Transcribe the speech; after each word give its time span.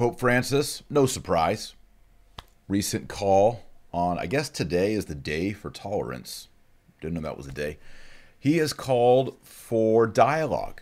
Pope 0.00 0.18
Francis, 0.18 0.82
no 0.88 1.04
surprise. 1.04 1.74
Recent 2.68 3.06
call 3.06 3.66
on, 3.92 4.18
I 4.18 4.24
guess 4.24 4.48
today 4.48 4.94
is 4.94 5.04
the 5.04 5.14
day 5.14 5.52
for 5.52 5.68
tolerance. 5.70 6.48
Didn't 7.02 7.16
know 7.16 7.20
that 7.20 7.36
was 7.36 7.46
a 7.46 7.52
day. 7.52 7.76
He 8.38 8.56
has 8.56 8.72
called 8.72 9.36
for 9.42 10.06
dialogue 10.06 10.80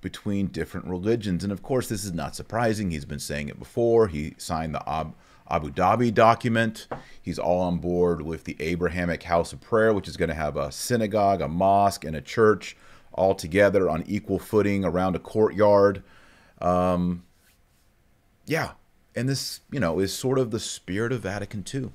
between 0.00 0.46
different 0.46 0.86
religions. 0.86 1.42
And 1.42 1.52
of 1.52 1.64
course, 1.64 1.88
this 1.88 2.04
is 2.04 2.12
not 2.12 2.36
surprising. 2.36 2.92
He's 2.92 3.04
been 3.04 3.18
saying 3.18 3.48
it 3.48 3.58
before. 3.58 4.06
He 4.06 4.36
signed 4.38 4.76
the 4.76 4.88
Ab- 4.88 5.16
Abu 5.50 5.72
Dhabi 5.72 6.14
document. 6.14 6.86
He's 7.20 7.40
all 7.40 7.62
on 7.62 7.78
board 7.78 8.22
with 8.22 8.44
the 8.44 8.56
Abrahamic 8.60 9.24
House 9.24 9.52
of 9.52 9.60
Prayer, 9.60 9.92
which 9.92 10.06
is 10.06 10.16
going 10.16 10.28
to 10.28 10.34
have 10.36 10.56
a 10.56 10.70
synagogue, 10.70 11.40
a 11.40 11.48
mosque, 11.48 12.04
and 12.04 12.14
a 12.14 12.20
church 12.20 12.76
all 13.10 13.34
together 13.34 13.90
on 13.90 14.04
equal 14.06 14.38
footing 14.38 14.84
around 14.84 15.16
a 15.16 15.18
courtyard. 15.18 16.04
Um, 16.60 17.24
yeah. 18.50 18.72
And 19.14 19.28
this, 19.28 19.60
you 19.70 19.78
know, 19.78 20.00
is 20.00 20.12
sort 20.12 20.36
of 20.36 20.50
the 20.50 20.58
spirit 20.58 21.12
of 21.12 21.20
Vatican 21.20 21.64
II. 21.72 21.90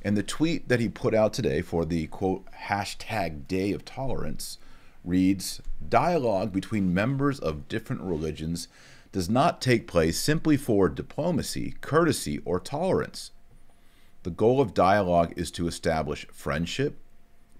And 0.00 0.16
the 0.16 0.22
tweet 0.22 0.68
that 0.68 0.80
he 0.80 0.88
put 0.88 1.14
out 1.14 1.34
today 1.34 1.60
for 1.60 1.84
the 1.84 2.06
quote 2.06 2.46
hashtag 2.66 3.46
day 3.46 3.72
of 3.72 3.84
tolerance 3.84 4.56
reads 5.04 5.60
Dialogue 5.86 6.50
between 6.50 6.94
members 6.94 7.38
of 7.38 7.68
different 7.68 8.00
religions 8.00 8.68
does 9.12 9.28
not 9.28 9.60
take 9.60 9.86
place 9.86 10.18
simply 10.18 10.56
for 10.56 10.88
diplomacy, 10.88 11.74
courtesy, 11.82 12.40
or 12.46 12.58
tolerance. 12.58 13.30
The 14.22 14.30
goal 14.30 14.62
of 14.62 14.72
dialogue 14.72 15.34
is 15.36 15.50
to 15.52 15.66
establish 15.66 16.26
friendship, 16.32 16.96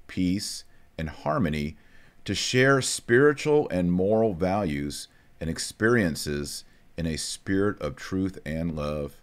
peace, 0.06 0.64
and 0.96 1.10
harmony 1.10 1.76
to 2.24 2.34
share 2.34 2.80
spiritual 2.80 3.68
and 3.68 3.92
moral 3.92 4.32
values 4.32 5.08
and 5.38 5.50
experiences 5.50 6.64
in 6.96 7.06
a 7.06 7.16
spirit 7.16 7.80
of 7.80 7.96
truth 7.96 8.38
and 8.44 8.76
love. 8.76 9.16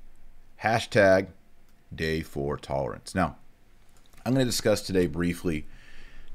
Hashtag 0.63 1.27
day 1.93 2.21
for 2.21 2.57
tolerance. 2.57 3.15
Now, 3.15 3.37
I'm 4.25 4.33
going 4.33 4.45
to 4.45 4.51
discuss 4.51 4.81
today 4.81 5.07
briefly 5.07 5.65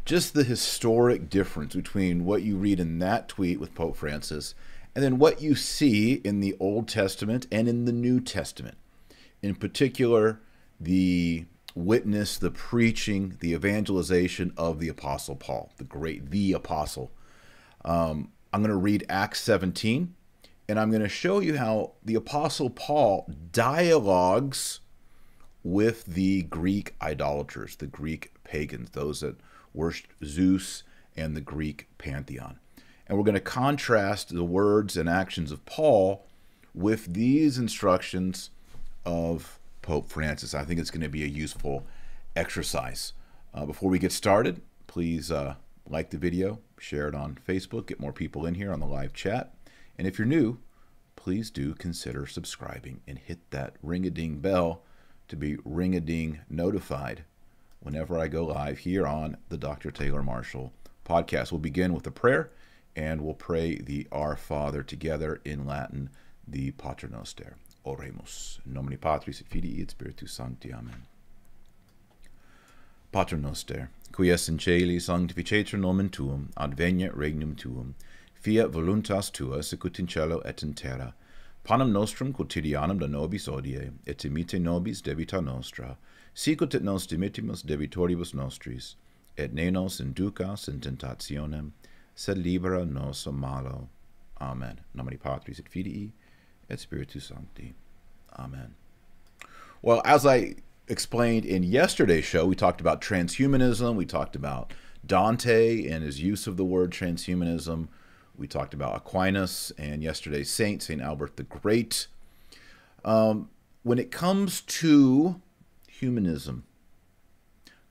just 0.04 0.34
the 0.34 0.44
historic 0.44 1.30
difference 1.30 1.74
between 1.74 2.24
what 2.24 2.42
you 2.42 2.56
read 2.56 2.80
in 2.80 2.98
that 2.98 3.28
tweet 3.28 3.58
with 3.58 3.74
Pope 3.74 3.96
Francis 3.96 4.54
and 4.94 5.02
then 5.02 5.18
what 5.18 5.40
you 5.40 5.54
see 5.54 6.14
in 6.14 6.40
the 6.40 6.56
Old 6.60 6.88
Testament 6.88 7.46
and 7.50 7.68
in 7.68 7.84
the 7.84 7.92
New 7.92 8.20
Testament. 8.20 8.76
In 9.42 9.54
particular, 9.54 10.40
the 10.78 11.46
witness, 11.74 12.36
the 12.38 12.50
preaching, 12.50 13.36
the 13.40 13.52
evangelization 13.52 14.52
of 14.56 14.78
the 14.78 14.88
Apostle 14.88 15.36
Paul, 15.36 15.72
the 15.76 15.84
great, 15.84 16.30
the 16.30 16.52
Apostle. 16.52 17.10
Um, 17.84 18.30
I'm 18.52 18.60
going 18.60 18.70
to 18.70 18.76
read 18.76 19.04
Acts 19.08 19.40
17, 19.42 20.14
and 20.68 20.78
I'm 20.78 20.90
going 20.90 21.02
to 21.02 21.08
show 21.08 21.40
you 21.40 21.58
how 21.58 21.92
the 22.04 22.14
Apostle 22.14 22.70
Paul 22.70 23.30
dialogues 23.52 24.80
with 25.62 26.04
the 26.04 26.42
Greek 26.42 26.94
idolaters, 27.00 27.76
the 27.76 27.86
Greek 27.86 28.32
pagans, 28.44 28.90
those 28.90 29.20
that 29.20 29.36
worshiped 29.72 30.12
Zeus 30.24 30.82
and 31.16 31.36
the 31.36 31.40
Greek 31.40 31.88
pantheon. 31.98 32.58
And 33.06 33.18
we're 33.18 33.24
going 33.24 33.34
to 33.34 33.40
contrast 33.40 34.34
the 34.34 34.44
words 34.44 34.96
and 34.96 35.08
actions 35.08 35.52
of 35.52 35.64
Paul 35.66 36.24
with 36.74 37.12
these 37.12 37.58
instructions 37.58 38.50
of 39.04 39.58
Pope 39.82 40.08
Francis. 40.08 40.54
I 40.54 40.64
think 40.64 40.80
it's 40.80 40.90
going 40.90 41.02
to 41.02 41.08
be 41.08 41.24
a 41.24 41.28
useful 41.28 41.84
exercise. 42.34 43.12
Uh, 43.52 43.66
before 43.66 43.90
we 43.90 43.98
get 43.98 44.12
started, 44.12 44.62
please 44.86 45.30
uh, 45.30 45.54
like 45.88 46.10
the 46.10 46.18
video, 46.18 46.58
share 46.78 47.08
it 47.08 47.14
on 47.14 47.38
Facebook, 47.46 47.86
get 47.86 48.00
more 48.00 48.12
people 48.12 48.46
in 48.46 48.54
here 48.54 48.72
on 48.72 48.80
the 48.80 48.86
live 48.86 49.12
chat. 49.12 49.54
And 49.98 50.06
if 50.06 50.18
you're 50.18 50.26
new, 50.26 50.58
please 51.16 51.50
do 51.50 51.74
consider 51.74 52.26
subscribing 52.26 53.00
and 53.06 53.18
hit 53.18 53.50
that 53.50 53.76
ring 53.82 54.06
a 54.06 54.10
ding 54.10 54.38
bell 54.38 54.82
to 55.28 55.36
be 55.36 55.56
ring 55.64 55.94
a 55.94 56.00
ding 56.00 56.40
notified 56.48 57.24
whenever 57.80 58.18
I 58.18 58.28
go 58.28 58.46
live 58.46 58.78
here 58.78 59.06
on 59.06 59.36
the 59.48 59.58
Dr. 59.58 59.90
Taylor 59.90 60.22
Marshall 60.22 60.72
podcast. 61.04 61.52
We'll 61.52 61.60
begin 61.60 61.94
with 61.94 62.06
a 62.06 62.10
prayer 62.10 62.50
and 62.96 63.20
we'll 63.20 63.34
pray 63.34 63.76
the 63.76 64.06
Our 64.12 64.36
Father 64.36 64.82
together 64.82 65.40
in 65.44 65.66
Latin, 65.66 66.10
the 66.46 66.72
Pater 66.72 67.08
Noster. 67.08 67.56
Oremus. 67.84 68.58
In 68.64 68.72
nomine 68.72 68.96
Patris 68.96 69.40
et 69.40 69.48
Filii 69.48 69.82
et 69.82 69.90
Spiritus 69.90 70.32
Sancti. 70.32 70.72
Amen. 70.72 71.02
Pater 73.12 73.36
Noster, 73.36 73.90
qui 74.12 74.30
es 74.30 74.48
in 74.48 74.58
celi 74.58 74.98
sanctificetur 74.98 75.78
nomen 75.78 76.10
tuum, 76.10 76.50
adveniat 76.56 77.14
regnum 77.14 77.54
tuum, 77.56 77.94
fiat 78.44 78.70
voluntas 78.70 79.32
tua 79.32 79.62
sicut 79.62 79.98
in 79.98 80.06
cielo 80.06 80.40
et 80.44 80.62
in 80.62 80.74
terra. 80.74 81.14
Panem 81.64 81.94
nostrum 81.94 82.30
quotidianum 82.30 83.00
da 83.00 83.06
nobis 83.06 83.48
odie, 83.48 83.92
et 84.06 84.18
imite 84.18 84.60
nobis 84.60 85.00
debita 85.00 85.42
nostra, 85.42 85.96
sicut 86.34 86.74
et 86.74 86.82
nos 86.84 87.06
dimittimus 87.06 87.62
debitoribus 87.62 88.34
nostris, 88.34 88.96
et 89.38 89.54
ne 89.54 89.70
nos 89.70 89.98
inducas 89.98 90.68
in 90.68 90.78
tentationem, 90.78 91.70
sed 92.14 92.36
libera 92.36 92.84
nos 92.84 93.26
malo. 93.28 93.88
Amen. 94.38 94.80
Nomine 94.94 95.18
Patris 95.18 95.58
et 95.58 95.66
Filii 95.66 96.12
et 96.68 96.78
Spiritus 96.78 97.24
Sancti. 97.24 97.72
Amen. 98.38 98.74
Well, 99.80 100.02
as 100.04 100.26
I 100.26 100.56
explained 100.86 101.46
in 101.46 101.62
yesterday's 101.62 102.26
show, 102.26 102.44
we 102.44 102.54
talked 102.54 102.82
about 102.82 103.00
transhumanism, 103.00 103.94
we 103.94 104.04
talked 104.04 104.36
about 104.36 104.74
Dante 105.06 105.88
and 105.88 106.04
his 106.04 106.20
use 106.20 106.46
of 106.46 106.58
the 106.58 106.64
word 106.64 106.90
transhumanism. 106.90 107.88
We 108.36 108.48
talked 108.48 108.74
about 108.74 108.96
Aquinas 108.96 109.72
and 109.78 110.02
yesterday's 110.02 110.50
saint, 110.50 110.82
St. 110.82 111.00
Albert 111.00 111.36
the 111.36 111.44
Great. 111.44 112.08
Um, 113.04 113.50
when 113.82 113.98
it 113.98 114.10
comes 114.10 114.62
to 114.62 115.40
humanism, 115.86 116.64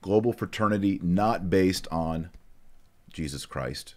global 0.02 0.32
fraternity 0.32 1.00
not 1.02 1.48
based 1.48 1.88
on 1.90 2.30
Jesus 3.12 3.46
Christ, 3.46 3.94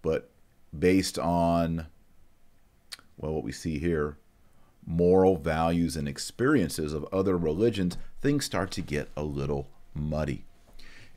but 0.00 0.30
based 0.76 1.18
on, 1.18 1.86
well, 3.16 3.32
what 3.32 3.44
we 3.44 3.52
see 3.52 3.78
here 3.78 4.16
moral 4.84 5.36
values 5.36 5.96
and 5.96 6.08
experiences 6.08 6.92
of 6.92 7.06
other 7.12 7.36
religions, 7.36 7.96
things 8.20 8.44
start 8.44 8.70
to 8.72 8.80
get 8.80 9.08
a 9.16 9.22
little 9.22 9.68
muddy. 9.94 10.44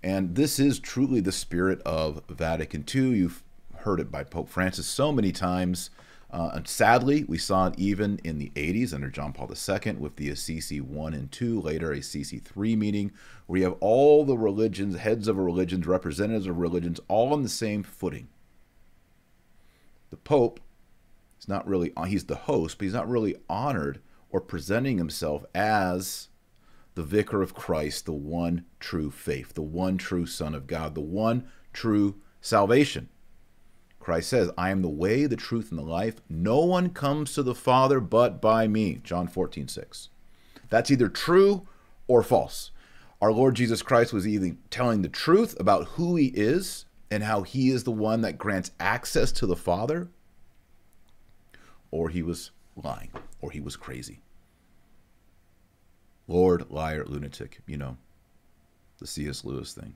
And 0.03 0.35
this 0.35 0.59
is 0.59 0.79
truly 0.79 1.19
the 1.19 1.31
spirit 1.31 1.81
of 1.81 2.21
Vatican 2.29 2.85
II. 2.93 3.17
You've 3.17 3.43
heard 3.85 3.99
it 3.99 4.11
by 4.11 4.23
Pope 4.23 4.49
Francis 4.49 4.87
so 4.87 5.11
many 5.11 5.31
times. 5.31 5.91
Uh, 6.31 6.49
and 6.55 6.67
sadly, 6.67 7.23
we 7.23 7.37
saw 7.37 7.67
it 7.67 7.75
even 7.77 8.19
in 8.23 8.39
the 8.39 8.51
80s 8.55 8.93
under 8.93 9.09
John 9.09 9.31
Paul 9.31 9.47
II 9.49 9.93
with 9.93 10.15
the 10.15 10.29
Assisi 10.29 10.81
1 10.81 11.13
and 11.13 11.31
2, 11.31 11.61
later 11.61 11.91
Assisi 11.91 12.39
3 12.39 12.75
meeting, 12.75 13.11
where 13.45 13.59
you 13.59 13.63
have 13.63 13.77
all 13.79 14.25
the 14.25 14.37
religions, 14.37 14.97
heads 14.97 15.27
of 15.27 15.37
religions, 15.37 15.85
representatives 15.85 16.47
of 16.47 16.57
religions, 16.57 16.99
all 17.07 17.31
on 17.31 17.43
the 17.43 17.47
same 17.47 17.83
footing. 17.83 18.27
The 20.09 20.17
Pope 20.17 20.59
is 21.39 21.47
not 21.47 21.67
really, 21.67 21.93
he's 22.07 22.25
the 22.25 22.35
host, 22.35 22.79
but 22.79 22.85
he's 22.85 22.93
not 22.93 23.07
really 23.07 23.35
honored 23.47 24.01
or 24.31 24.41
presenting 24.41 24.97
himself 24.97 25.45
as 25.53 26.29
the 26.95 27.03
vicar 27.03 27.43
of 27.43 27.53
Christ, 27.53 28.05
the 28.05 28.13
one 28.13 28.65
true 28.79 29.11
faith, 29.11 29.53
the 29.53 29.61
one 29.61 29.97
true 29.97 30.25
Son 30.25 30.55
of 30.55 30.65
God, 30.65 30.95
the 30.95 31.01
one 31.01 31.47
true 31.71 32.15
salvation. 32.41 33.09
Christ 34.05 34.29
says, 34.29 34.51
I 34.55 34.69
am 34.69 34.83
the 34.83 34.87
way, 34.87 35.25
the 35.25 35.35
truth, 35.35 35.71
and 35.71 35.79
the 35.79 35.83
life. 35.83 36.17
No 36.29 36.59
one 36.59 36.91
comes 36.91 37.33
to 37.33 37.41
the 37.41 37.55
Father 37.55 37.99
but 37.99 38.39
by 38.39 38.67
me. 38.67 39.01
John 39.03 39.27
14, 39.27 39.67
6. 39.67 40.09
That's 40.69 40.91
either 40.91 41.09
true 41.09 41.67
or 42.07 42.21
false. 42.21 42.69
Our 43.19 43.31
Lord 43.31 43.55
Jesus 43.55 43.81
Christ 43.81 44.13
was 44.13 44.27
either 44.27 44.57
telling 44.69 45.01
the 45.01 45.09
truth 45.09 45.59
about 45.59 45.87
who 45.87 46.15
he 46.17 46.27
is 46.27 46.85
and 47.09 47.23
how 47.23 47.41
he 47.41 47.71
is 47.71 47.83
the 47.83 47.91
one 47.91 48.21
that 48.21 48.37
grants 48.37 48.69
access 48.79 49.31
to 49.31 49.47
the 49.47 49.55
Father, 49.55 50.09
or 51.89 52.09
he 52.09 52.21
was 52.21 52.51
lying, 52.75 53.09
or 53.41 53.49
he 53.49 53.59
was 53.59 53.75
crazy. 53.75 54.21
Lord, 56.27 56.69
liar, 56.69 57.05
lunatic, 57.07 57.59
you 57.65 57.77
know, 57.77 57.97
the 58.99 59.07
C.S. 59.07 59.43
Lewis 59.43 59.73
thing. 59.73 59.95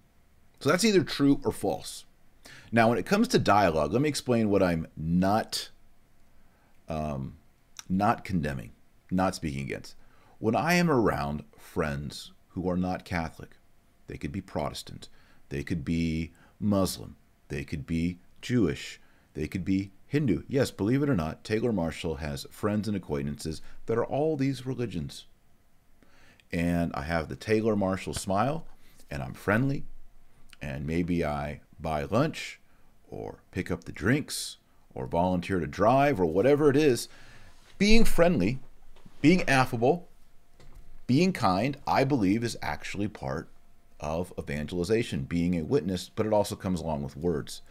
So 0.61 0.71
that's 0.71 0.83
either 0.83 1.03
true 1.03 1.39
or 1.45 1.51
false. 1.51 2.05
Now, 2.71 2.89
when 2.89 2.97
it 2.97 3.05
comes 3.05 3.27
to 3.29 3.39
dialogue, 3.39 3.91
let 3.93 4.01
me 4.01 4.09
explain 4.09 4.49
what 4.49 4.63
I'm 4.63 4.87
not 4.95 5.69
um, 6.87 7.37
not 7.87 8.23
condemning, 8.23 8.71
not 9.11 9.35
speaking 9.35 9.61
against. 9.61 9.95
When 10.39 10.55
I 10.55 10.75
am 10.75 10.89
around 10.89 11.43
friends 11.57 12.31
who 12.49 12.69
are 12.69 12.77
not 12.77 13.05
Catholic, 13.05 13.57
they 14.07 14.17
could 14.17 14.31
be 14.31 14.41
Protestant, 14.41 15.09
they 15.49 15.63
could 15.63 15.83
be 15.83 16.31
Muslim, 16.59 17.15
they 17.49 17.63
could 17.63 17.85
be 17.85 18.19
Jewish, 18.41 18.99
they 19.33 19.47
could 19.47 19.65
be 19.65 19.91
Hindu. 20.07 20.43
Yes, 20.47 20.71
believe 20.71 21.03
it 21.03 21.09
or 21.09 21.15
not, 21.15 21.43
Taylor 21.43 21.71
Marshall 21.71 22.15
has 22.15 22.47
friends 22.49 22.87
and 22.87 22.97
acquaintances 22.97 23.61
that 23.85 23.97
are 23.97 24.05
all 24.05 24.35
these 24.35 24.65
religions. 24.65 25.25
And 26.51 26.91
I 26.95 27.03
have 27.03 27.29
the 27.29 27.35
Taylor 27.35 27.75
Marshall 27.75 28.15
smile, 28.15 28.65
and 29.11 29.21
I'm 29.21 29.33
friendly, 29.33 29.85
and 30.61 30.87
maybe 30.87 31.23
I 31.23 31.61
buy 31.79 32.03
lunch 32.03 32.59
or 33.09 33.39
pick 33.51 33.71
up 33.71 33.85
the 33.85 33.91
drinks 33.91 34.57
or 34.93 35.07
volunteer 35.07 35.59
to 35.59 35.67
drive 35.67 36.19
or 36.19 36.25
whatever 36.25 36.69
it 36.69 36.75
is, 36.75 37.07
being 37.77 38.03
friendly 38.03 38.59
being 39.21 39.47
affable, 39.49 40.07
being 41.07 41.33
kind, 41.33 41.77
I 41.87 42.03
believe, 42.03 42.43
is 42.43 42.57
actually 42.61 43.07
part 43.07 43.49
of 43.99 44.33
evangelization, 44.39 45.23
being 45.23 45.57
a 45.57 45.63
witness, 45.63 46.09
but 46.15 46.25
it 46.25 46.33
also 46.33 46.55
comes 46.55 46.79
along 46.79 47.03
with 47.03 47.17
words. 47.17 47.61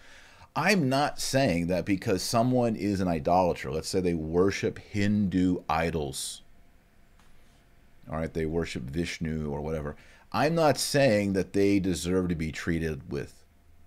I'm 0.54 0.88
not 0.88 1.20
saying 1.20 1.68
that 1.68 1.84
because 1.84 2.22
someone 2.22 2.74
is 2.74 3.00
an 3.00 3.08
idolater, 3.08 3.70
let's 3.70 3.88
say 3.88 4.00
they 4.00 4.14
worship 4.14 4.78
Hindu 4.78 5.62
idols, 5.68 6.42
all 8.10 8.16
right, 8.16 8.32
they 8.32 8.46
worship 8.46 8.82
Vishnu 8.84 9.50
or 9.50 9.60
whatever. 9.60 9.94
I'm 10.32 10.54
not 10.54 10.78
saying 10.78 11.34
that 11.34 11.52
they 11.52 11.78
deserve 11.78 12.28
to 12.28 12.34
be 12.34 12.52
treated 12.52 13.10
with 13.10 13.37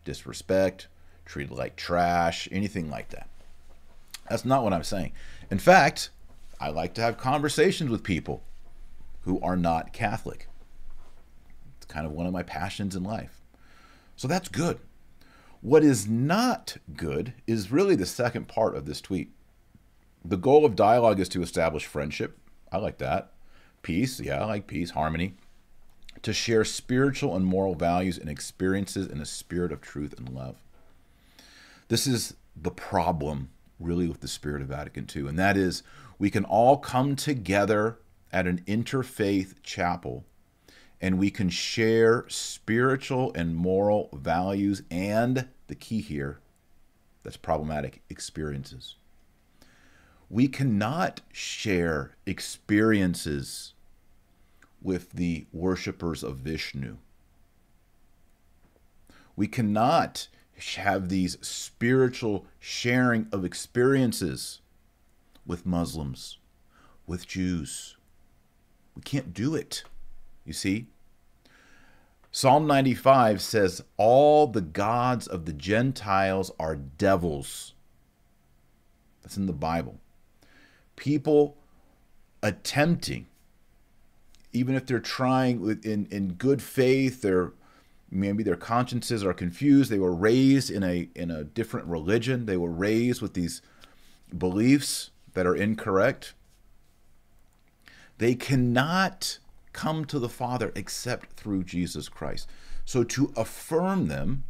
disrespect, 0.04 0.88
treated 1.26 1.56
like 1.56 1.76
trash, 1.76 2.48
anything 2.52 2.90
like 2.90 3.10
that. 3.10 3.30
That's 4.30 4.46
not 4.46 4.64
what 4.64 4.74
I'm 4.74 4.84
saying. 4.84 5.12
In 5.50 5.60
fact, 5.60 6.10
I 6.60 6.70
like 6.70 6.94
to 6.96 7.02
have 7.02 7.18
conversations 7.18 7.90
with 7.90 8.04
people 8.04 8.44
who 9.22 9.40
are 9.42 9.58
not 9.58 9.94
Catholic. 9.94 10.48
It's 11.78 11.86
kind 11.86 12.06
of 12.06 12.12
one 12.12 12.28
of 12.28 12.34
my 12.34 12.44
passions 12.44 12.96
in 12.96 13.04
life. 13.04 13.42
So 14.16 14.28
that's 14.28 14.48
good. 14.48 14.80
What 15.62 15.84
is 15.84 16.08
not 16.08 16.78
good 16.96 17.34
is 17.46 17.72
really 17.72 17.96
the 17.96 18.06
second 18.06 18.48
part 18.48 18.76
of 18.76 18.86
this 18.86 19.02
tweet. 19.02 19.32
The 20.24 20.38
goal 20.38 20.66
of 20.66 20.76
dialogue 20.76 21.20
is 21.20 21.30
to 21.30 21.42
establish 21.42 21.86
friendship. 21.86 22.38
I 22.72 22.78
like 22.78 22.98
that. 23.00 23.32
Peace. 23.82 24.20
Yeah, 24.20 24.42
I 24.42 24.46
like 24.46 24.68
peace, 24.68 24.92
harmony. 24.92 25.36
To 26.24 26.34
share 26.34 26.64
spiritual 26.64 27.36
and 27.36 27.46
moral 27.46 27.74
values 27.76 28.18
and 28.18 28.30
experiences 28.30 29.08
in 29.08 29.20
a 29.20 29.26
spirit 29.26 29.72
of 29.72 29.82
truth 29.82 30.14
and 30.18 30.30
love. 30.30 30.58
This 31.88 32.06
is 32.06 32.36
the 32.56 32.72
problem, 32.72 33.50
really, 33.80 34.08
with 34.08 34.22
the 34.22 34.28
spirit 34.28 34.62
of 34.62 34.68
Vatican 34.68 35.08
II, 35.14 35.28
and 35.28 35.40
that 35.40 35.58
is 35.58 35.84
we 36.20 36.30
can 36.30 36.46
all 36.46 36.78
come 36.78 37.16
together 37.16 37.98
at 38.32 38.48
an 38.48 38.62
interfaith 38.68 39.56
chapel 39.64 40.24
and 41.02 41.18
we 41.18 41.32
can 41.32 41.50
share 41.50 42.26
spiritual 42.28 43.34
and 43.34 43.56
moral 43.56 44.10
values 44.14 44.84
and 44.92 45.48
the 45.68 45.76
key 45.76 46.00
here 46.00 46.40
that's 47.24 47.38
problematic 47.38 48.04
experiences. 48.10 48.96
We 50.30 50.48
cannot 50.48 51.22
share 51.34 52.16
experiences 52.26 53.74
with 54.82 55.12
the 55.12 55.46
worshippers 55.52 56.24
of 56.24 56.38
Vishnu. 56.38 56.98
We 59.36 59.48
cannot 59.48 60.28
have 60.78 61.10
these 61.10 61.38
spiritual 61.42 62.46
sharing 62.60 63.28
of 63.32 63.44
experiences 63.46 64.62
with 65.46 65.66
Muslims, 65.66 66.38
with 67.08 67.28
Jews. 67.28 67.98
We 68.96 69.02
can't 69.02 69.34
do 69.34 69.56
it. 69.56 69.84
You 70.46 70.54
see? 70.54 70.88
Psalm 72.32 72.66
95 72.66 73.42
says, 73.42 73.84
All 73.98 74.48
the 74.48 74.62
gods 74.62 75.28
of 75.28 75.46
the 75.46 75.54
Gentiles 75.54 76.52
are 76.60 76.76
devils. 76.76 77.74
That's 79.22 79.38
in 79.38 79.48
the 79.48 79.54
Bible. 79.54 80.00
People 80.96 81.58
attempting, 82.42 83.28
even 84.54 84.76
if 84.76 84.86
they're 84.86 85.00
trying 85.00 85.80
in, 85.84 86.08
in 86.12 86.34
good 86.34 86.62
faith, 86.62 87.22
they're 87.22 87.54
maybe 88.10 88.44
their 88.44 88.58
consciences 88.58 89.24
are 89.24 89.34
confused. 89.34 89.90
They 89.90 90.00
were 90.00 90.14
raised 90.14 90.70
in 90.70 90.84
a 90.84 91.10
in 91.16 91.32
a 91.32 91.44
different 91.44 91.88
religion. 91.88 92.46
They 92.46 92.58
were 92.58 92.72
raised 92.72 93.22
with 93.22 93.34
these 93.34 93.62
beliefs 94.38 95.12
that 95.34 95.48
are 95.48 95.56
incorrect. 95.56 96.34
They 98.18 98.36
cannot 98.36 99.40
come 99.74 100.06
to 100.06 100.20
the 100.20 100.30
Father 100.30 100.72
except 100.76 101.34
through 101.34 101.64
Jesus 101.64 102.10
Christ. 102.10 102.48
So 102.86 103.04
to 103.04 103.32
affirm 103.38 104.08
them 104.08 104.44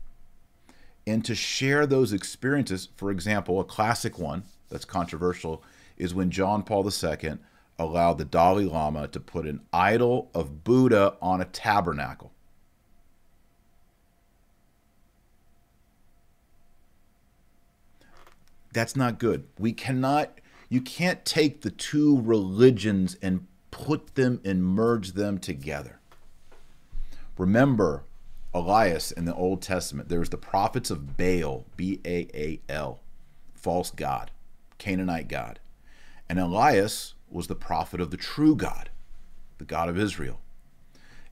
and 1.06 1.24
to 1.26 1.36
share 1.36 1.86
those 1.86 2.12
experiences, 2.12 2.90
for 2.96 3.12
example, 3.12 3.60
a 3.60 3.64
classic 3.64 4.18
one 4.18 4.44
that's 4.70 4.86
controversial 4.86 5.64
is 5.98 6.14
when 6.14 6.32
John 6.32 6.64
Paul 6.64 6.86
II 6.86 7.38
allowed 7.82 8.18
the 8.18 8.26
Dalai 8.26 8.66
Lama 8.66 9.08
to 9.10 9.20
put 9.20 9.46
an 9.46 9.62
idol 9.74 10.30
of 10.34 10.64
Buddha 10.64 11.16
on 11.22 11.42
a 11.42 11.46
tabernacle. 11.46 12.32
That's 18.74 18.96
not 18.96 19.20
good. 19.20 19.48
We 19.60 19.74
cannot, 19.74 20.40
you 20.70 20.80
can't 20.80 21.26
take 21.26 21.62
the 21.62 21.72
two 21.72 22.22
religions 22.22 23.18
and 23.22 23.48
put 23.70 24.16
them 24.16 24.40
and 24.46 24.64
merge 24.64 25.14
them 25.14 25.40
together. 25.40 26.00
Remember 27.38 28.04
Elias 28.54 29.12
in 29.12 29.26
the 29.26 29.36
Old 29.36 29.62
Testament. 29.62 30.10
There's 30.10 30.30
the 30.30 30.38
prophets 30.38 30.92
of 30.92 31.18
Baal, 31.18 31.66
B 31.76 32.00
A 32.06 32.28
A 32.34 32.60
L, 32.70 33.00
false 33.56 33.92
god, 33.92 34.32
Canaanite 34.78 35.28
god. 35.28 35.60
And 36.30 36.40
Elias 36.40 37.16
was 37.32 37.48
the 37.48 37.56
prophet 37.56 38.02
of 38.02 38.12
the 38.12 38.18
true 38.18 38.56
God, 38.56 38.90
the 39.58 39.66
God 39.66 39.90
of 39.90 39.98
Israel. 39.98 40.40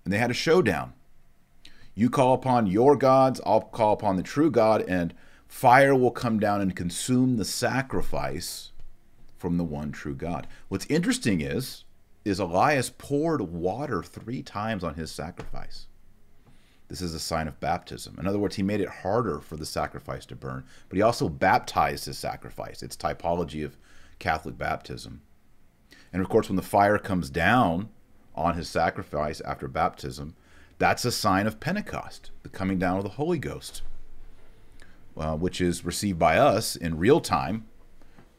And 0.04 0.14
they 0.14 0.18
had 0.18 0.32
a 0.32 0.36
showdown. 0.36 0.94
You 1.94 2.10
call 2.10 2.34
upon 2.34 2.68
your 2.68 2.96
gods, 2.96 3.42
I'll 3.46 3.62
call 3.62 3.94
upon 3.94 4.16
the 4.16 4.24
true 4.24 4.50
God, 4.50 4.84
and 4.88 5.14
fire 5.48 5.96
will 5.96 6.12
come 6.12 6.40
down 6.40 6.62
and 6.62 6.76
consume 6.76 7.38
the 7.38 7.46
sacrifice 7.46 8.72
from 9.38 9.58
the 9.58 9.64
one 9.64 9.92
true 9.92 10.16
God. 10.16 10.48
What's 10.68 10.86
interesting 10.86 11.42
is 11.42 11.84
is 12.26 12.40
Elias 12.40 12.92
poured 12.98 13.42
water 13.42 14.04
three 14.04 14.44
times 14.44 14.84
on 14.84 14.94
his 14.96 15.10
sacrifice. 15.10 15.88
This 16.90 17.02
is 17.02 17.14
a 17.14 17.20
sign 17.20 17.48
of 17.48 17.60
baptism. 17.60 18.18
In 18.20 18.28
other 18.28 18.40
words, 18.40 18.56
he 18.56 18.64
made 18.64 18.82
it 18.82 18.90
harder 18.90 19.40
for 19.40 19.56
the 19.56 19.66
sacrifice 19.66 20.26
to 20.28 20.36
burn, 20.36 20.66
but 20.90 20.98
he 20.98 21.02
also 21.02 21.30
baptized 21.30 22.06
his 22.06 22.18
sacrifice. 22.18 22.82
It's 22.82 22.98
typology 22.98 23.64
of 23.64 23.78
Catholic 24.18 24.58
baptism. 24.58 25.22
And 26.12 26.22
of 26.22 26.30
course, 26.30 26.50
when 26.50 26.56
the 26.56 26.62
fire 26.62 26.98
comes 26.98 27.30
down 27.30 27.90
on 28.36 28.56
his 28.56 28.70
sacrifice 28.70 29.42
after 29.42 29.68
baptism, 29.68 30.36
that's 30.78 31.06
a 31.06 31.12
sign 31.12 31.46
of 31.46 31.60
Pentecost, 31.60 32.32
the 32.44 32.50
coming 32.50 32.80
down 32.80 32.98
of 32.98 33.04
the 33.04 33.10
Holy 33.10 33.38
Ghost, 33.38 33.82
uh, 35.18 35.36
which 35.36 35.60
is 35.60 35.84
received 35.84 36.18
by 36.18 36.38
us 36.38 36.76
in 36.76 36.98
real 36.98 37.20
time 37.20 37.66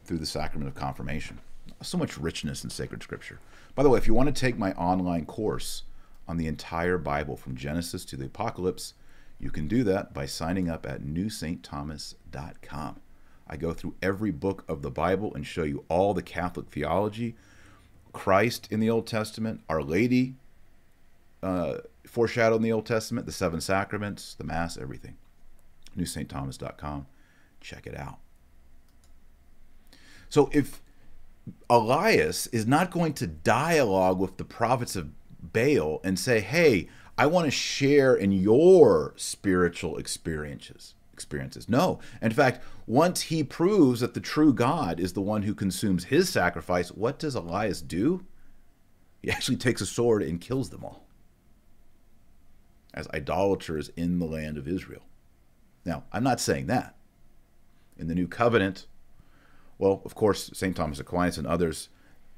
through 0.05 0.19
the 0.19 0.27
sacrament 0.27 0.69
of 0.69 0.75
confirmation. 0.75 1.39
So 1.83 1.99
much 1.99 2.19
richness 2.19 2.65
in 2.65 2.71
sacred 2.71 3.03
scripture. 3.03 3.39
By 3.75 3.83
the 3.83 3.91
way, 3.91 3.99
if 3.99 4.07
you 4.07 4.15
want 4.15 4.35
to 4.35 4.41
take 4.41 4.59
my 4.59 4.73
online 4.73 5.27
course 5.27 5.85
on 6.27 6.37
the 6.37 6.47
entire 6.47 6.99
Bible 6.99 7.37
from 7.37 7.57
Genesis 7.57 8.05
to 8.07 8.17
the 8.17 8.27
Apocalypse, 8.27 8.95
you 9.39 9.51
can 9.51 9.69
do 9.69 9.85
that 9.85 10.13
by 10.13 10.27
signing 10.27 10.69
up 10.69 10.87
at 10.87 11.03
newsaintthomas.com. 11.03 13.01
I 13.47 13.57
go 13.57 13.73
through 13.73 13.95
every 14.01 14.31
book 14.31 14.65
of 14.69 14.83
the 14.83 14.91
Bible 14.91 15.35
and 15.35 15.47
show 15.47 15.65
you 15.65 15.85
all 15.89 16.15
the 16.15 16.23
Catholic 16.23 16.69
theology, 16.69 17.37
Christ 18.13 18.69
in 18.71 18.81
the 18.81 18.91
Old 18.91 19.07
Testament, 19.07 19.61
Our 19.69 19.83
Lady 19.83 20.35
uh, 21.43 21.79
foreshadowed 22.07 22.57
in 22.57 22.63
the 22.63 22.73
Old 22.73 22.87
Testament, 22.87 23.27
the 23.27 23.33
seven 23.33 23.61
sacraments, 23.61 24.35
the 24.35 24.45
Mass, 24.45 24.77
everything. 24.77 25.17
newsaintthomas.com. 25.97 27.07
Check 27.61 27.87
it 27.87 27.97
out. 27.97 28.19
So 30.29 30.51
if 30.53 30.81
Elias 31.69 32.47
is 32.49 32.67
not 32.67 32.91
going 32.91 33.15
to 33.15 33.27
dialogue 33.27 34.19
with 34.19 34.37
the 34.37 34.45
prophets 34.45 34.97
of 34.97 35.11
Baal 35.43 36.01
and 36.05 36.19
say, 36.19 36.41
"Hey, 36.41 36.89
I 37.19 37.27
want 37.27 37.47
to 37.47 37.51
share 37.51 38.15
in 38.15 38.33
your 38.33 39.15
spiritual 39.17 39.97
experiences." 39.97 40.95
Experiences. 41.13 41.69
No. 41.69 41.99
In 42.23 42.31
fact, 42.31 42.63
once 42.91 43.21
he 43.21 43.45
proves 43.45 44.01
that 44.01 44.15
the 44.15 44.21
true 44.21 44.53
God 44.53 44.99
is 44.99 45.13
the 45.13 45.21
one 45.21 45.43
who 45.43 45.55
consumes 45.55 46.07
his 46.07 46.29
sacrifice, 46.29 46.89
what 46.91 47.21
does 47.21 47.37
Elias 47.37 47.81
do? 47.81 48.25
He 49.23 49.31
actually 49.31 49.59
takes 49.59 49.81
a 49.81 49.87
sword 49.87 50.25
and 50.25 50.41
kills 50.41 50.71
them 50.71 50.85
all 50.85 51.07
as 52.93 53.07
idolaters 53.15 53.93
in 53.97 54.19
the 54.19 54.27
land 54.27 54.59
of 54.59 54.67
Israel. 54.67 55.03
Now, 55.85 56.03
I'm 56.13 56.25
not 56.25 56.41
saying 56.41 56.67
that. 56.67 56.97
In 57.97 58.09
the 58.09 58.15
new 58.17 58.27
covenant, 58.27 58.89
well, 59.79 60.03
of 60.05 60.17
course, 60.17 60.51
St. 60.53 60.75
Thomas 60.75 60.99
Aquinas 60.99 61.39
and 61.39 61.47
others, 61.47 61.91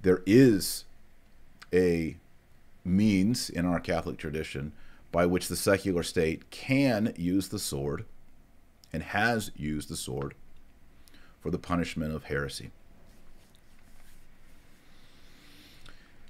there 0.02 0.22
is 0.26 0.84
a 1.72 2.18
means 2.84 3.48
in 3.48 3.64
our 3.64 3.80
Catholic 3.80 4.18
tradition 4.18 4.72
by 5.12 5.24
which 5.24 5.48
the 5.48 5.56
secular 5.56 6.02
state 6.02 6.50
can 6.50 7.14
use 7.16 7.48
the 7.48 7.58
sword 7.58 8.04
and 8.92 9.02
has 9.02 9.50
used 9.56 9.88
the 9.88 9.96
sword 9.96 10.34
for 11.42 11.50
the 11.50 11.58
punishment 11.58 12.14
of 12.14 12.24
heresy. 12.24 12.70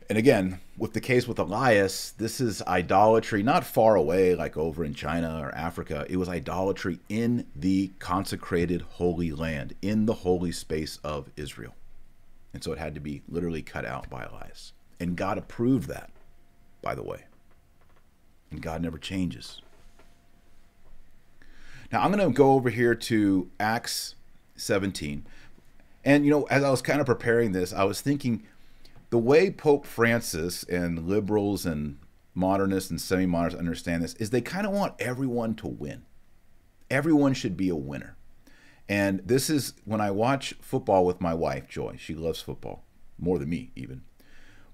And 0.09 0.19
again, 0.19 0.61
with 0.77 0.93
the 0.93 1.01
case 1.01 1.27
with 1.27 1.39
Elias, 1.39 2.11
this 2.11 2.41
is 2.41 2.61
idolatry 2.63 3.43
not 3.43 3.65
far 3.65 3.95
away, 3.95 4.35
like 4.35 4.57
over 4.57 4.85
in 4.85 4.95
China 4.95 5.41
or 5.41 5.55
Africa. 5.55 6.05
It 6.09 6.17
was 6.17 6.29
idolatry 6.29 6.99
in 7.09 7.47
the 7.55 7.93
consecrated 7.99 8.83
holy 8.83 9.33
land, 9.33 9.75
in 9.81 10.07
the 10.07 10.15
holy 10.15 10.53
space 10.53 10.99
of 11.03 11.31
Israel. 11.37 11.75
And 12.53 12.63
so 12.63 12.73
it 12.73 12.79
had 12.79 12.95
to 12.95 13.01
be 13.01 13.23
literally 13.29 13.63
cut 13.63 13.87
out 13.87 14.11
by 14.11 14.25
Elias. 14.25 14.73
And 15.01 15.17
God 15.17 15.39
approved 15.39 15.89
that, 15.89 16.11
by 16.83 16.95
the 16.95 17.03
way. 17.03 17.25
And 18.51 18.61
God 18.61 18.83
never 18.83 18.99
changes. 18.99 19.63
Now 21.91 22.03
I'm 22.03 22.13
going 22.13 22.27
to 22.27 22.35
go 22.35 22.53
over 22.53 22.71
here 22.71 22.95
to 22.95 23.51
Acts 23.59 24.15
17. 24.57 25.27
And, 26.05 26.25
you 26.25 26.31
know, 26.31 26.45
as 26.45 26.65
I 26.65 26.71
was 26.71 26.83
kind 26.83 27.01
of 27.01 27.07
preparing 27.07 27.53
this, 27.53 27.73
I 27.73 27.85
was 27.85 28.01
thinking 28.01 28.43
the 29.11 29.19
way 29.19 29.51
Pope 29.51 29.87
Francis 29.87 30.65
and 30.65 31.07
liberals 31.09 31.67
and 31.67 31.99
modernists 32.35 32.91
and 32.91 33.01
semi 33.01 33.27
modernists 33.27 33.59
understand 33.59 34.03
this 34.03 34.15
is 34.15 34.31
they 34.31 34.41
kind 34.41 34.67
of 34.67 34.73
want 34.73 34.95
everyone 34.99 35.55
to 35.57 35.69
win. 35.69 36.03
Everyone 36.91 37.35
should 37.35 37.57
be 37.57 37.69
a 37.69 37.77
winner. 37.77 38.17
And 38.89 39.21
this 39.25 39.49
is 39.49 39.75
when 39.85 40.01
I 40.01 40.11
watch 40.11 40.55
football 40.61 41.07
with 41.07 41.21
my 41.21 41.35
wife, 41.35 41.69
Joy. 41.69 41.97
She 41.99 42.15
loves 42.15 42.41
football 42.41 42.85
more 43.19 43.39
than 43.39 43.49
me, 43.49 43.71
even. 43.77 44.03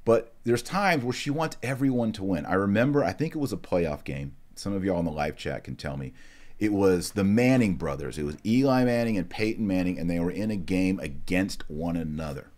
But 0.04 0.32
there's 0.44 0.62
times 0.62 1.04
where 1.04 1.12
she 1.12 1.30
wants 1.30 1.58
everyone 1.62 2.12
to 2.12 2.24
win. 2.24 2.46
I 2.46 2.54
remember, 2.54 3.04
I 3.04 3.12
think 3.12 3.34
it 3.34 3.38
was 3.38 3.52
a 3.52 3.58
playoff 3.58 4.04
game. 4.04 4.34
Some 4.54 4.72
of 4.72 4.84
y'all 4.84 4.98
in 4.98 5.04
the 5.04 5.10
live 5.10 5.36
chat 5.36 5.64
can 5.64 5.76
tell 5.76 5.96
me. 5.96 6.14
It 6.58 6.72
was 6.72 7.12
the 7.12 7.24
Manning 7.24 7.74
brothers. 7.74 8.18
It 8.18 8.24
was 8.24 8.36
Eli 8.44 8.84
Manning 8.84 9.16
and 9.16 9.30
Peyton 9.30 9.66
Manning, 9.66 9.98
and 9.98 10.10
they 10.10 10.18
were 10.18 10.30
in 10.30 10.50
a 10.50 10.56
game 10.56 10.98
against 11.00 11.68
one 11.70 11.96
another. 11.96 12.50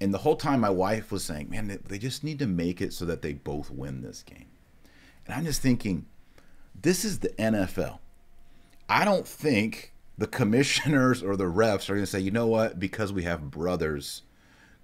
And 0.00 0.14
the 0.14 0.18
whole 0.18 0.36
time, 0.36 0.60
my 0.60 0.70
wife 0.70 1.10
was 1.12 1.24
saying, 1.24 1.50
Man, 1.50 1.80
they 1.86 1.98
just 1.98 2.24
need 2.24 2.38
to 2.38 2.46
make 2.46 2.80
it 2.80 2.92
so 2.92 3.04
that 3.06 3.22
they 3.22 3.32
both 3.32 3.70
win 3.70 4.02
this 4.02 4.22
game. 4.22 4.46
And 5.26 5.34
I'm 5.34 5.44
just 5.44 5.62
thinking, 5.62 6.06
this 6.74 7.04
is 7.04 7.18
the 7.18 7.28
NFL. 7.30 7.98
I 8.88 9.04
don't 9.04 9.26
think 9.26 9.92
the 10.18 10.26
commissioners 10.26 11.22
or 11.22 11.36
the 11.36 11.44
refs 11.44 11.88
are 11.88 11.94
going 11.94 12.04
to 12.04 12.10
say, 12.10 12.20
you 12.20 12.30
know 12.30 12.46
what, 12.46 12.78
because 12.78 13.12
we 13.12 13.22
have 13.22 13.50
brothers 13.50 14.22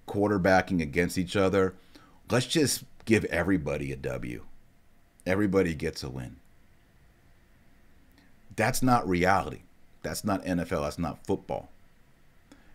quarterbacking 0.07 0.81
against 0.81 1.17
each 1.17 1.35
other, 1.35 1.75
let's 2.31 2.47
just 2.47 2.83
give 3.05 3.25
everybody 3.25 3.91
a 3.91 3.97
W. 3.97 4.45
Everybody 5.25 5.75
gets 5.75 6.03
a 6.03 6.09
win. 6.09 6.37
That's 8.57 8.83
not 8.83 9.07
reality. 9.07 9.61
That's 10.03 10.25
not 10.25 10.43
NFL. 10.43 10.83
That's 10.83 10.99
not 10.99 11.25
football. 11.25 11.69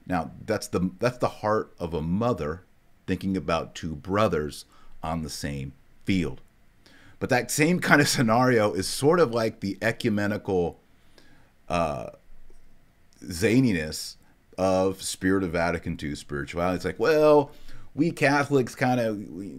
Now, 0.07 0.31
that's 0.47 0.69
the 0.69 0.91
that's 0.99 1.19
the 1.19 1.29
heart 1.29 1.75
of 1.79 1.93
a 1.93 2.01
mother 2.01 2.63
thinking 3.07 3.37
about 3.37 3.75
two 3.75 3.95
brothers 3.95 4.65
on 5.03 5.23
the 5.23 5.31
same 5.31 5.73
field. 6.05 6.41
But 7.19 7.31
that 7.31 7.51
same 7.51 7.79
kind 7.79 8.01
of 8.01 8.09
scenario 8.09 8.73
is 8.73 8.89
sort 8.89 9.21
of 9.21 9.33
like 9.33 9.61
the 9.61 9.77
ecumenical 9.83 10.81
uh, 11.69 12.11
zaniness 13.25 14.17
of 14.59 15.03
Spirit 15.03 15.45
of 15.45 15.51
Vatican 15.51 15.99
II 16.01 16.15
spirituality. 16.15 16.77
It's 16.77 16.85
like, 16.85 16.99
well, 16.99 17.51
we 17.95 18.11
Catholics 18.11 18.75
kind 18.75 19.01
of 19.01 19.17
we, 19.17 19.55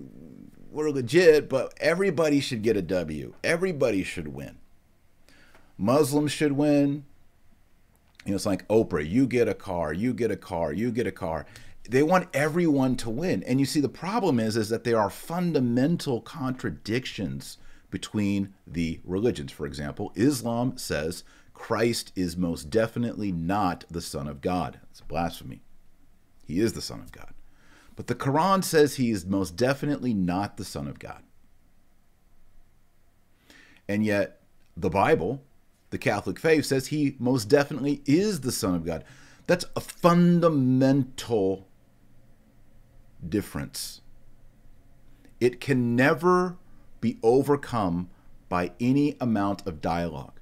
we're 0.71 0.89
legit, 0.89 1.49
but 1.49 1.73
everybody 1.79 2.39
should 2.39 2.63
get 2.63 2.75
a 2.75 2.81
W. 2.81 3.33
Everybody 3.43 4.03
should 4.03 4.29
win. 4.29 4.57
Muslims 5.77 6.31
should 6.31 6.53
win. 6.53 7.05
You 8.25 8.31
know, 8.31 8.35
it's 8.35 8.45
like 8.45 8.67
Oprah, 8.67 9.07
you 9.07 9.27
get 9.27 9.47
a 9.47 9.53
car, 9.53 9.93
you 9.93 10.13
get 10.13 10.31
a 10.31 10.37
car, 10.37 10.71
you 10.71 10.91
get 10.91 11.07
a 11.07 11.11
car. 11.11 11.45
They 11.89 12.03
want 12.03 12.29
everyone 12.33 12.95
to 12.97 13.09
win. 13.09 13.43
And 13.43 13.59
you 13.59 13.65
see, 13.65 13.81
the 13.81 13.89
problem 13.89 14.39
is, 14.39 14.55
is 14.55 14.69
that 14.69 14.85
there 14.85 14.99
are 14.99 15.09
fundamental 15.09 16.21
contradictions 16.21 17.57
between 17.89 18.53
the 18.65 19.01
religions. 19.03 19.51
For 19.51 19.65
example, 19.65 20.13
Islam 20.15 20.77
says 20.77 21.23
Christ 21.53 22.11
is 22.15 22.37
most 22.37 22.69
definitely 22.69 23.31
not 23.31 23.83
the 23.89 24.01
Son 24.01 24.27
of 24.27 24.41
God. 24.41 24.79
It's 24.89 25.01
blasphemy. 25.01 25.61
He 26.45 26.59
is 26.59 26.73
the 26.73 26.81
Son 26.81 26.99
of 27.01 27.11
God. 27.11 27.33
But 27.95 28.07
the 28.07 28.15
Quran 28.15 28.63
says 28.63 28.95
he 28.95 29.11
is 29.11 29.25
most 29.25 29.55
definitely 29.55 30.13
not 30.13 30.57
the 30.57 30.65
Son 30.65 30.87
of 30.87 30.97
God. 30.97 31.23
And 33.87 34.05
yet, 34.05 34.41
the 34.75 34.89
Bible 34.89 35.43
the 35.93 35.99
Catholic 35.99 36.39
faith 36.39 36.65
says 36.65 36.87
he 36.87 37.15
most 37.19 37.45
definitely 37.45 38.01
is 38.07 38.41
the 38.41 38.51
Son 38.51 38.73
of 38.73 38.83
God. 38.83 39.03
That's 39.45 39.65
a 39.75 39.79
fundamental 39.79 41.67
difference. 43.29 44.01
It 45.39 45.61
can 45.61 45.95
never 45.95 46.57
be 46.99 47.19
overcome 47.21 48.09
by 48.49 48.71
any 48.79 49.15
amount 49.21 49.67
of 49.67 49.81
dialogue. 49.81 50.39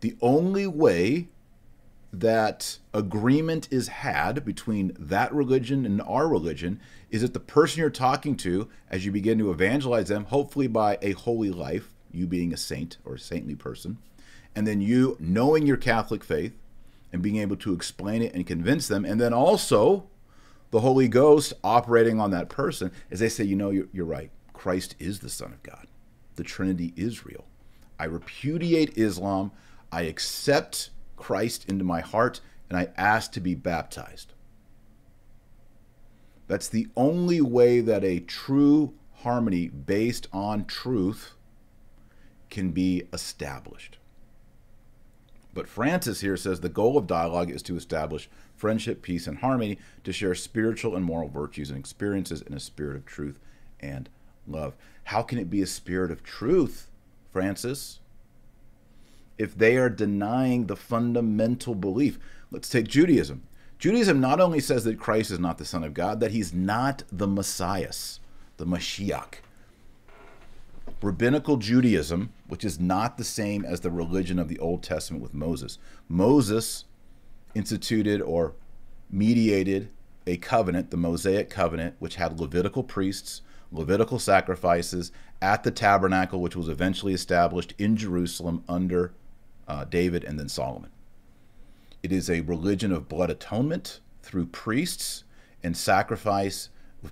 The 0.00 0.16
only 0.20 0.66
way 0.66 1.28
that 2.12 2.78
agreement 2.92 3.68
is 3.70 3.86
had 3.86 4.44
between 4.44 4.96
that 4.98 5.32
religion 5.32 5.86
and 5.86 6.02
our 6.02 6.26
religion 6.26 6.80
is 7.08 7.22
that 7.22 7.34
the 7.34 7.40
person 7.40 7.80
you're 7.80 7.88
talking 7.88 8.36
to, 8.38 8.68
as 8.90 9.06
you 9.06 9.12
begin 9.12 9.38
to 9.38 9.52
evangelize 9.52 10.08
them, 10.08 10.24
hopefully 10.24 10.66
by 10.66 10.98
a 11.02 11.12
holy 11.12 11.50
life, 11.50 11.94
you 12.10 12.26
being 12.26 12.52
a 12.52 12.56
saint 12.56 12.96
or 13.04 13.14
a 13.14 13.20
saintly 13.20 13.54
person, 13.54 13.98
and 14.54 14.66
then 14.66 14.80
you 14.80 15.16
knowing 15.18 15.66
your 15.66 15.76
Catholic 15.76 16.22
faith 16.24 16.56
and 17.12 17.22
being 17.22 17.36
able 17.36 17.56
to 17.56 17.72
explain 17.72 18.22
it 18.22 18.34
and 18.34 18.46
convince 18.46 18.88
them, 18.88 19.04
and 19.04 19.20
then 19.20 19.32
also 19.32 20.08
the 20.70 20.80
Holy 20.80 21.08
Ghost 21.08 21.52
operating 21.62 22.20
on 22.20 22.30
that 22.30 22.48
person 22.48 22.90
as 23.10 23.20
they 23.20 23.28
say, 23.28 23.44
you 23.44 23.56
know, 23.56 23.70
you're, 23.70 23.88
you're 23.92 24.06
right. 24.06 24.30
Christ 24.52 24.94
is 24.98 25.20
the 25.20 25.28
Son 25.28 25.52
of 25.52 25.62
God. 25.62 25.86
The 26.36 26.44
Trinity 26.44 26.94
is 26.96 27.26
real. 27.26 27.44
I 27.98 28.04
repudiate 28.04 28.96
Islam. 28.96 29.52
I 29.90 30.02
accept 30.02 30.90
Christ 31.16 31.68
into 31.68 31.84
my 31.84 32.00
heart, 32.00 32.40
and 32.68 32.78
I 32.78 32.88
ask 32.96 33.32
to 33.32 33.40
be 33.40 33.54
baptized. 33.54 34.32
That's 36.48 36.68
the 36.68 36.88
only 36.96 37.40
way 37.40 37.80
that 37.80 38.02
a 38.02 38.20
true 38.20 38.94
harmony 39.16 39.68
based 39.68 40.26
on 40.32 40.64
truth 40.64 41.32
can 42.50 42.70
be 42.70 43.04
established. 43.12 43.98
But 45.54 45.68
Francis 45.68 46.20
here 46.20 46.36
says 46.36 46.60
the 46.60 46.68
goal 46.68 46.96
of 46.96 47.06
dialogue 47.06 47.50
is 47.50 47.62
to 47.64 47.76
establish 47.76 48.28
friendship, 48.56 49.02
peace, 49.02 49.26
and 49.26 49.38
harmony, 49.38 49.78
to 50.04 50.12
share 50.12 50.34
spiritual 50.34 50.96
and 50.96 51.04
moral 51.04 51.28
virtues 51.28 51.70
and 51.70 51.78
experiences 51.78 52.42
in 52.42 52.54
a 52.54 52.60
spirit 52.60 52.96
of 52.96 53.04
truth 53.04 53.38
and 53.80 54.08
love. 54.46 54.74
How 55.04 55.22
can 55.22 55.38
it 55.38 55.50
be 55.50 55.60
a 55.60 55.66
spirit 55.66 56.10
of 56.10 56.22
truth, 56.22 56.90
Francis? 57.30 58.00
If 59.36 59.56
they 59.56 59.76
are 59.76 59.90
denying 59.90 60.66
the 60.66 60.76
fundamental 60.76 61.74
belief. 61.74 62.18
Let's 62.50 62.68
take 62.68 62.86
Judaism. 62.86 63.42
Judaism 63.78 64.20
not 64.20 64.40
only 64.40 64.60
says 64.60 64.84
that 64.84 65.00
Christ 65.00 65.30
is 65.30 65.40
not 65.40 65.58
the 65.58 65.64
Son 65.64 65.82
of 65.82 65.94
God, 65.94 66.20
that 66.20 66.30
he's 66.30 66.52
not 66.52 67.02
the 67.10 67.26
Messiah, 67.26 67.92
the 68.56 68.66
Mashiach 68.66 69.34
rabbinical 71.02 71.56
Judaism, 71.56 72.32
which 72.46 72.64
is 72.64 72.78
not 72.78 73.16
the 73.16 73.24
same 73.24 73.64
as 73.64 73.80
the 73.80 73.90
religion 73.90 74.38
of 74.38 74.48
the 74.48 74.58
Old 74.58 74.82
Testament 74.82 75.22
with 75.22 75.34
Moses. 75.34 75.78
Moses 76.08 76.84
instituted 77.54 78.20
or 78.20 78.54
mediated 79.10 79.90
a 80.26 80.36
covenant, 80.36 80.90
the 80.90 80.96
Mosaic 80.96 81.50
covenant, 81.50 81.96
which 81.98 82.16
had 82.16 82.38
Levitical 82.38 82.82
priests, 82.82 83.42
Levitical 83.70 84.18
sacrifices 84.18 85.12
at 85.40 85.64
the 85.64 85.70
tabernacle, 85.70 86.40
which 86.40 86.54
was 86.54 86.68
eventually 86.68 87.12
established 87.12 87.74
in 87.78 87.96
Jerusalem 87.96 88.62
under 88.68 89.12
uh, 89.66 89.84
David 89.84 90.24
and 90.24 90.38
then 90.38 90.48
Solomon. 90.48 90.90
It 92.02 92.12
is 92.12 92.28
a 92.28 92.42
religion 92.42 92.92
of 92.92 93.08
blood 93.08 93.30
atonement 93.30 94.00
through 94.22 94.46
priests 94.46 95.24
and 95.62 95.76
sacrifice 95.76 96.68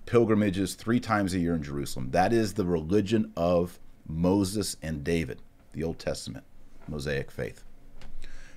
pilgrimages 0.06 0.74
three 0.74 1.00
times 1.00 1.34
a 1.34 1.38
year 1.38 1.54
in 1.54 1.62
Jerusalem. 1.62 2.10
That 2.10 2.32
is 2.32 2.54
the 2.54 2.64
religion 2.64 3.32
of 3.36 3.78
Moses 4.06 4.76
and 4.82 5.04
David, 5.04 5.42
the 5.72 5.82
Old 5.82 5.98
Testament, 5.98 6.44
Mosaic 6.88 7.30
faith. 7.30 7.64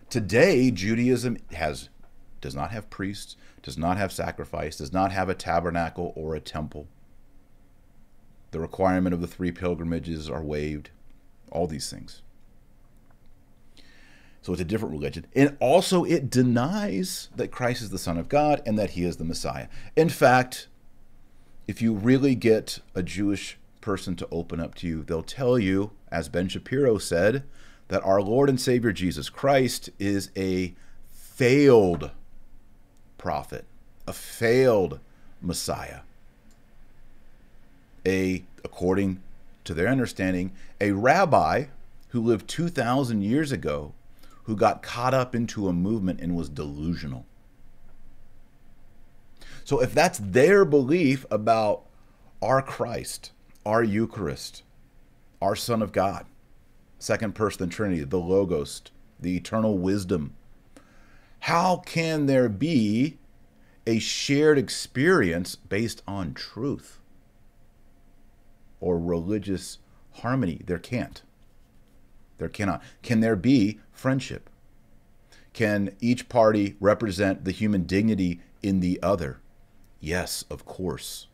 Today, 0.09 0.69
Judaism 0.71 1.37
has 1.53 1.89
does 2.41 2.53
not 2.53 2.71
have 2.71 2.89
priests, 2.89 3.37
does 3.61 3.77
not 3.77 3.97
have 3.97 4.11
sacrifice, 4.11 4.75
does 4.75 4.91
not 4.91 5.13
have 5.13 5.29
a 5.29 5.33
tabernacle 5.33 6.11
or 6.15 6.35
a 6.35 6.41
temple. 6.41 6.87
The 8.51 8.59
requirement 8.59 9.13
of 9.13 9.21
the 9.21 9.27
three 9.27 9.51
pilgrimages 9.51 10.29
are 10.29 10.43
waived, 10.43 10.89
all 11.51 11.67
these 11.67 11.89
things. 11.89 12.21
So 14.41 14.51
it's 14.51 14.61
a 14.61 14.65
different 14.65 14.93
religion. 14.93 15.25
And 15.33 15.55
also, 15.61 16.03
it 16.03 16.29
denies 16.29 17.29
that 17.33 17.49
Christ 17.49 17.81
is 17.81 17.91
the 17.91 17.97
Son 17.97 18.17
of 18.17 18.27
God 18.27 18.61
and 18.65 18.77
that 18.77 18.91
he 18.91 19.05
is 19.05 19.15
the 19.15 19.23
Messiah. 19.23 19.69
In 19.95 20.09
fact, 20.09 20.67
if 21.67 21.81
you 21.81 21.93
really 21.93 22.35
get 22.35 22.79
a 22.93 23.03
Jewish 23.03 23.57
person 23.81 24.15
to 24.17 24.27
open 24.31 24.59
up 24.59 24.75
to 24.75 24.87
you, 24.87 25.03
they'll 25.03 25.23
tell 25.23 25.57
you, 25.57 25.91
as 26.11 26.29
Ben 26.29 26.47
Shapiro 26.47 26.97
said, 26.97 27.43
that 27.87 28.03
our 28.03 28.21
Lord 28.21 28.49
and 28.49 28.59
Savior 28.59 28.91
Jesus 28.91 29.29
Christ 29.29 29.89
is 29.99 30.29
a 30.35 30.73
failed 31.11 32.11
prophet, 33.17 33.65
a 34.07 34.13
failed 34.13 34.99
Messiah. 35.41 35.99
A, 38.05 38.43
according 38.63 39.21
to 39.63 39.73
their 39.73 39.87
understanding, 39.87 40.51
a 40.81 40.91
rabbi 40.91 41.65
who 42.09 42.21
lived 42.21 42.47
2,000 42.47 43.21
years 43.21 43.51
ago 43.51 43.93
who 44.43 44.55
got 44.55 44.83
caught 44.83 45.13
up 45.13 45.33
into 45.33 45.67
a 45.67 45.73
movement 45.73 46.19
and 46.19 46.35
was 46.35 46.49
delusional. 46.49 47.25
So 49.63 49.81
if 49.81 49.93
that's 49.93 50.19
their 50.19 50.65
belief 50.65 51.25
about 51.31 51.83
our 52.41 52.61
Christ, 52.61 53.31
our 53.65 53.83
Eucharist, 53.83 54.63
our 55.41 55.55
Son 55.55 55.81
of 55.81 55.91
God, 55.91 56.25
second 56.99 57.35
person 57.35 57.63
of 57.63 57.69
the 57.69 57.75
Trinity, 57.75 58.03
the 58.03 58.17
Logos, 58.17 58.81
the 59.19 59.37
eternal 59.37 59.77
wisdom, 59.77 60.35
how 61.41 61.77
can 61.77 62.25
there 62.25 62.49
be 62.49 63.17
a 63.85 63.99
shared 63.99 64.57
experience 64.57 65.55
based 65.55 66.01
on 66.07 66.33
truth 66.33 66.99
or 68.79 68.97
religious 68.97 69.79
harmony? 70.15 70.61
There 70.65 70.79
can't. 70.79 71.21
There 72.37 72.49
cannot. 72.49 72.81
Can 73.01 73.19
there 73.19 73.35
be 73.35 73.79
friendship? 73.91 74.49
Can 75.53 75.95
each 76.01 76.29
party 76.29 76.75
represent 76.79 77.45
the 77.45 77.51
human 77.51 77.83
dignity 77.83 78.41
in 78.61 78.79
the 78.79 78.99
other? 79.03 79.39
Yes, 80.03 80.43
of 80.49 80.65
course. 80.65 81.27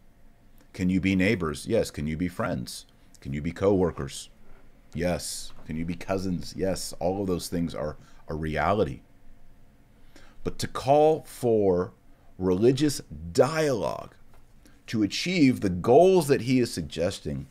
Can 0.73 0.91
you 0.91 1.01
be 1.01 1.15
neighbors? 1.15 1.65
Yes. 1.65 1.89
Can 1.89 2.05
you 2.05 2.15
be 2.15 2.27
friends? 2.27 2.85
Can 3.19 3.33
you 3.33 3.41
be 3.41 3.51
co-workers? 3.51 4.29
Yes. 4.93 5.53
Can 5.65 5.75
you 5.75 5.85
be 5.85 5.95
cousins? 5.95 6.53
Yes. 6.55 6.93
All 6.99 7.19
of 7.19 7.25
those 7.25 7.47
things 7.47 7.73
are 7.73 7.97
a 8.27 8.35
reality. 8.35 9.01
But 10.43 10.59
to 10.59 10.67
call 10.67 11.23
for 11.23 11.93
religious 12.38 13.01
dialogue 13.31 14.13
to 14.85 15.01
achieve 15.01 15.61
the 15.61 15.71
goals 15.71 16.27
that 16.27 16.41
he 16.41 16.59
is 16.59 16.71
suggesting 16.71 17.47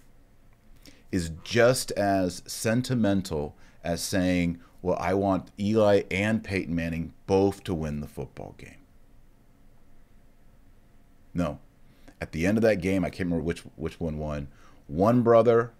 is 1.10 1.32
just 1.42 1.90
as 1.92 2.44
sentimental 2.46 3.56
as 3.82 4.00
saying, 4.00 4.60
well, 4.82 4.96
I 5.00 5.14
want 5.14 5.50
Eli 5.58 6.02
and 6.12 6.44
Peyton 6.44 6.76
Manning 6.76 7.12
both 7.26 7.64
to 7.64 7.74
win 7.74 8.02
the 8.02 8.06
football 8.06 8.54
game. 8.56 8.78
No. 11.38 11.60
At 12.20 12.32
the 12.32 12.46
end 12.46 12.58
of 12.58 12.62
that 12.62 12.80
game, 12.80 13.04
I 13.04 13.10
can't 13.10 13.28
remember 13.28 13.44
which 13.44 13.60
which 13.76 14.00
one 14.00 14.18
won. 14.18 14.48
One 14.88 15.22
brother, 15.22 15.70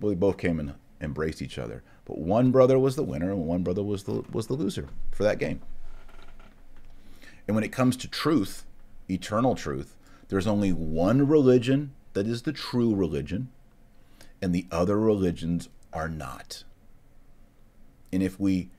well, 0.00 0.10
they 0.10 0.16
both 0.16 0.36
came 0.36 0.58
and 0.58 0.74
embraced 1.00 1.40
each 1.40 1.58
other, 1.58 1.84
but 2.04 2.18
one 2.18 2.50
brother 2.50 2.76
was 2.76 2.96
the 2.96 3.04
winner 3.04 3.30
and 3.30 3.46
one 3.46 3.62
brother 3.62 3.84
was 3.84 4.02
the 4.02 4.24
was 4.32 4.48
the 4.48 4.54
loser 4.54 4.88
for 5.12 5.22
that 5.22 5.38
game. 5.38 5.60
And 7.46 7.54
when 7.54 7.62
it 7.62 7.70
comes 7.70 7.96
to 7.98 8.08
truth, 8.08 8.64
eternal 9.08 9.54
truth, 9.54 9.94
there's 10.28 10.48
only 10.48 10.72
one 10.72 11.28
religion 11.28 11.92
that 12.14 12.26
is 12.26 12.42
the 12.42 12.52
true 12.52 12.96
religion, 12.96 13.50
and 14.42 14.52
the 14.52 14.66
other 14.72 14.98
religions 14.98 15.68
are 15.92 16.08
not. 16.08 16.64
And 18.12 18.24
if 18.24 18.40
we 18.40 18.70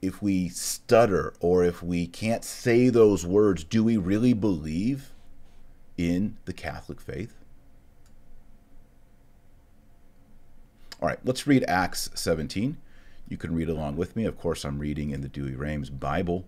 if 0.00 0.22
we 0.22 0.48
stutter 0.48 1.34
or 1.40 1.64
if 1.64 1.82
we 1.82 2.06
can't 2.06 2.44
say 2.44 2.88
those 2.88 3.26
words, 3.26 3.64
do 3.64 3.82
we 3.82 3.96
really 3.96 4.32
believe 4.32 5.10
in 5.96 6.36
the 6.44 6.52
Catholic 6.52 7.00
faith? 7.00 7.34
All 11.00 11.08
right, 11.08 11.18
let's 11.24 11.46
read 11.46 11.64
Acts 11.66 12.10
17. 12.14 12.76
You 13.28 13.36
can 13.36 13.54
read 13.54 13.68
along 13.68 13.96
with 13.96 14.16
me. 14.16 14.24
Of 14.24 14.38
course, 14.38 14.64
I'm 14.64 14.78
reading 14.78 15.10
in 15.10 15.22
the 15.22 15.28
Douay-Rheims 15.28 15.88
Bible. 15.88 16.44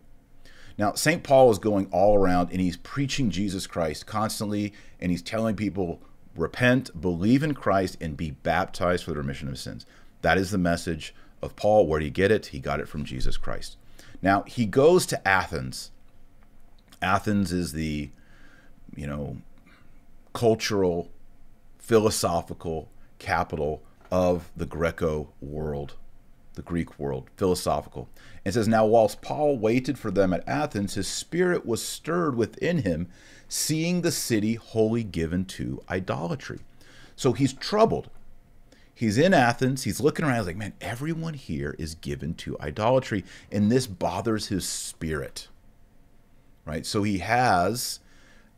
Now, 0.76 0.94
St. 0.94 1.22
Paul 1.22 1.50
is 1.50 1.58
going 1.58 1.86
all 1.90 2.16
around 2.16 2.50
and 2.50 2.60
he's 2.60 2.76
preaching 2.76 3.30
Jesus 3.30 3.66
Christ 3.66 4.06
constantly, 4.06 4.72
and 5.00 5.10
he's 5.10 5.22
telling 5.22 5.56
people, 5.56 6.00
repent, 6.34 7.00
believe 7.00 7.42
in 7.42 7.54
Christ, 7.54 7.96
and 8.00 8.16
be 8.16 8.30
baptized 8.30 9.04
for 9.04 9.12
the 9.12 9.18
remission 9.18 9.48
of 9.48 9.58
sins. 9.58 9.86
That 10.22 10.38
is 10.38 10.50
the 10.50 10.58
message 10.58 11.14
of 11.40 11.56
Paul. 11.56 11.86
Where 11.86 12.00
did 12.00 12.06
he 12.06 12.10
get 12.10 12.30
it? 12.30 12.46
He 12.46 12.58
got 12.58 12.80
it 12.80 12.88
from 12.88 13.04
Jesus 13.04 13.36
Christ. 13.36 13.76
Now, 14.20 14.42
he 14.42 14.66
goes 14.66 15.04
to 15.06 15.28
Athens. 15.28 15.90
Athens 17.00 17.52
is 17.52 17.72
the, 17.72 18.10
you 18.94 19.06
know, 19.06 19.38
cultural, 20.32 21.10
philosophical 21.78 22.88
capital 23.18 23.82
of 24.10 24.50
the 24.56 24.66
Greco 24.66 25.32
world 25.40 25.94
the 26.54 26.62
Greek 26.62 26.98
world, 26.98 27.30
philosophical. 27.36 28.08
And 28.44 28.54
says, 28.54 28.68
Now, 28.68 28.84
whilst 28.86 29.22
Paul 29.22 29.58
waited 29.58 29.98
for 29.98 30.10
them 30.10 30.32
at 30.32 30.46
Athens, 30.48 30.94
his 30.94 31.08
spirit 31.08 31.64
was 31.64 31.84
stirred 31.84 32.36
within 32.36 32.78
him, 32.78 33.08
seeing 33.48 34.02
the 34.02 34.12
city 34.12 34.54
wholly 34.54 35.04
given 35.04 35.44
to 35.46 35.82
idolatry. 35.88 36.60
So 37.16 37.32
he's 37.32 37.52
troubled. 37.52 38.10
He's 38.94 39.18
in 39.18 39.34
Athens. 39.34 39.84
He's 39.84 40.00
looking 40.00 40.24
around. 40.24 40.38
He's 40.38 40.46
like, 40.46 40.56
man, 40.56 40.74
everyone 40.80 41.34
here 41.34 41.74
is 41.78 41.94
given 41.94 42.34
to 42.34 42.58
idolatry. 42.60 43.24
And 43.50 43.70
this 43.70 43.86
bothers 43.86 44.48
his 44.48 44.66
spirit. 44.66 45.48
Right? 46.64 46.86
So 46.86 47.02
he 47.02 47.18
has 47.18 48.00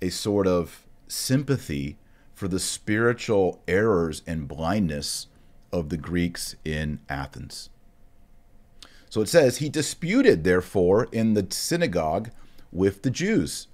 a 0.05 0.11
sort 0.11 0.47
of 0.47 0.87
sympathy 1.09 1.97
for 2.35 2.47
the 2.47 2.59
spiritual 2.59 3.63
errors 3.67 4.23
and 4.27 4.47
blindness 4.47 5.29
of 5.73 5.89
the 5.89 5.97
Greeks 5.97 6.57
in 6.63 7.01
Athens. 7.09 7.71
So 9.09 9.23
it 9.23 9.29
says, 9.29 9.59
He 9.59 9.71
disputed, 9.71 10.45
therefore, 10.45 11.09
in 11.11 11.33
the 11.33 11.47
synagogue 11.49 12.31
with 12.71 13.01
the 13.03 13.11
Jews, 13.11 13.69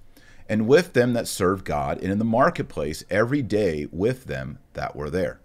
and 0.47 0.67
with 0.67 0.93
them 0.93 1.11
that 1.13 1.27
served 1.27 1.65
God, 1.65 2.01
and 2.01 2.11
in 2.13 2.19
the 2.19 2.23
marketplace 2.23 3.03
every 3.09 3.41
day 3.41 3.87
with 3.91 4.25
them 4.25 4.59
that 4.73 4.95
were 4.95 5.09
there. 5.09 5.41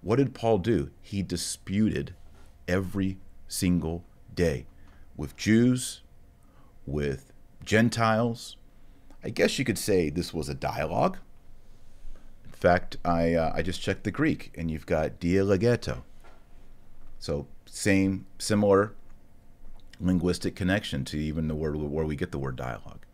What 0.00 0.16
did 0.16 0.34
Paul 0.34 0.58
do? 0.58 0.90
He 1.02 1.22
disputed 1.22 2.14
every 2.66 3.18
single 3.46 4.04
day 4.34 4.66
with 5.16 5.36
Jews, 5.36 6.00
with 6.86 7.30
Gentiles. 7.62 8.56
I 9.24 9.30
guess 9.30 9.58
you 9.58 9.64
could 9.64 9.78
say 9.78 10.10
this 10.10 10.34
was 10.34 10.48
a 10.48 10.54
dialogue. 10.54 11.16
In 12.44 12.52
fact, 12.52 12.98
I, 13.04 13.34
uh, 13.34 13.52
I 13.54 13.62
just 13.62 13.80
checked 13.80 14.04
the 14.04 14.10
Greek, 14.10 14.52
and 14.56 14.70
you've 14.70 14.86
got 14.86 15.18
dialegeto. 15.18 16.02
So 17.18 17.46
same, 17.64 18.26
similar 18.38 18.92
linguistic 19.98 20.54
connection 20.54 21.04
to 21.06 21.18
even 21.18 21.48
the 21.48 21.54
word 21.54 21.76
where 21.76 22.04
we 22.04 22.16
get 22.16 22.32
the 22.32 22.38
word 22.38 22.56
dialogue. 22.56 23.06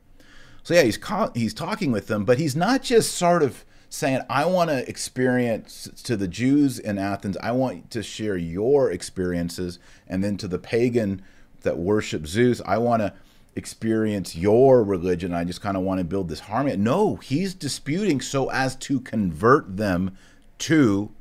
So 0.62 0.74
yeah, 0.74 0.82
he's 0.82 0.98
he's 1.34 1.54
talking 1.54 1.92
with 1.92 2.08
them, 2.08 2.24
but 2.24 2.38
he's 2.38 2.56
not 2.56 2.82
just 2.82 3.14
sort 3.14 3.42
of 3.42 3.64
saying, 3.88 4.20
"I 4.28 4.44
want 4.46 4.70
to 4.70 4.88
experience 4.88 5.88
to 6.02 6.16
the 6.16 6.28
Jews 6.28 6.78
in 6.78 6.98
Athens. 6.98 7.36
I 7.38 7.52
want 7.52 7.90
to 7.92 8.02
share 8.02 8.36
your 8.36 8.90
experiences," 8.90 9.78
and 10.06 10.22
then 10.22 10.36
to 10.38 10.48
the 10.48 10.58
pagan 10.58 11.22
that 11.62 11.78
worship 11.78 12.26
Zeus, 12.26 12.60
I 12.66 12.78
want 12.78 13.00
to 13.02 13.14
experience 13.56 14.36
your 14.36 14.82
religion. 14.82 15.34
I 15.34 15.44
just 15.44 15.60
kind 15.60 15.76
of 15.76 15.82
want 15.82 15.98
to 15.98 16.04
build 16.04 16.28
this 16.28 16.40
harmony. 16.40 16.76
No, 16.76 17.16
he's 17.16 17.54
disputing 17.54 18.20
so 18.20 18.50
as 18.50 18.76
to 18.76 19.00
convert 19.00 19.76
them 19.76 20.16
to 20.58 21.12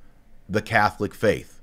the 0.48 0.62
Catholic 0.62 1.13
faith. 1.13 1.60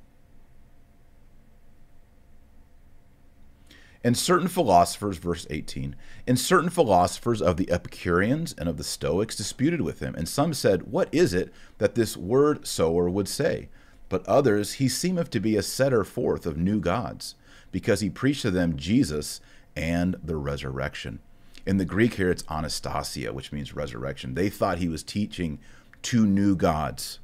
And 4.07 4.17
certain 4.17 4.47
philosophers, 4.47 5.19
verse 5.19 5.49
18, 5.51 5.97
and 6.29 6.39
certain 6.39 6.71
philosophers 6.71 7.43
of 7.43 7.57
the 7.57 7.69
Epicureans 7.69 8.55
and 8.57 8.69
of 8.69 8.77
the 8.77 8.85
Stoics 8.85 9.35
disputed 9.35 9.81
with 9.81 9.99
him. 9.99 10.15
And 10.15 10.29
some 10.29 10.55
said, 10.55 10.85
What 10.93 11.09
is 11.13 11.35
it 11.35 11.53
that 11.79 11.97
this 11.97 12.17
word 12.17 12.69
sower 12.69 13.11
would 13.11 13.27
say? 13.27 13.69
But 14.09 14.25
others, 14.29 14.75
he 14.75 14.89
seemeth 14.89 15.31
to 15.31 15.41
be 15.41 15.57
a 15.57 15.63
setter 15.63 16.05
forth 16.05 16.47
of 16.47 16.57
new 16.57 16.79
gods, 16.79 17.35
because 17.73 17.99
he 17.99 18.09
preached 18.09 18.43
to 18.43 18.53
them 18.53 18.77
Jesus 18.77 19.41
and 19.77 20.17
the 20.23 20.37
resurrection. 20.37 21.21
In 21.67 21.77
the 21.77 21.85
Greek 21.85 22.15
here, 22.15 22.31
it's 22.31 22.45
anastasia, 22.49 23.33
which 23.33 23.53
means 23.53 23.75
resurrection. 23.75 24.35
They 24.35 24.49
thought 24.49 24.79
he 24.79 24.89
was 24.89 25.03
teaching 25.03 25.59
two 26.03 26.27
new 26.27 26.57
gods 26.57 27.19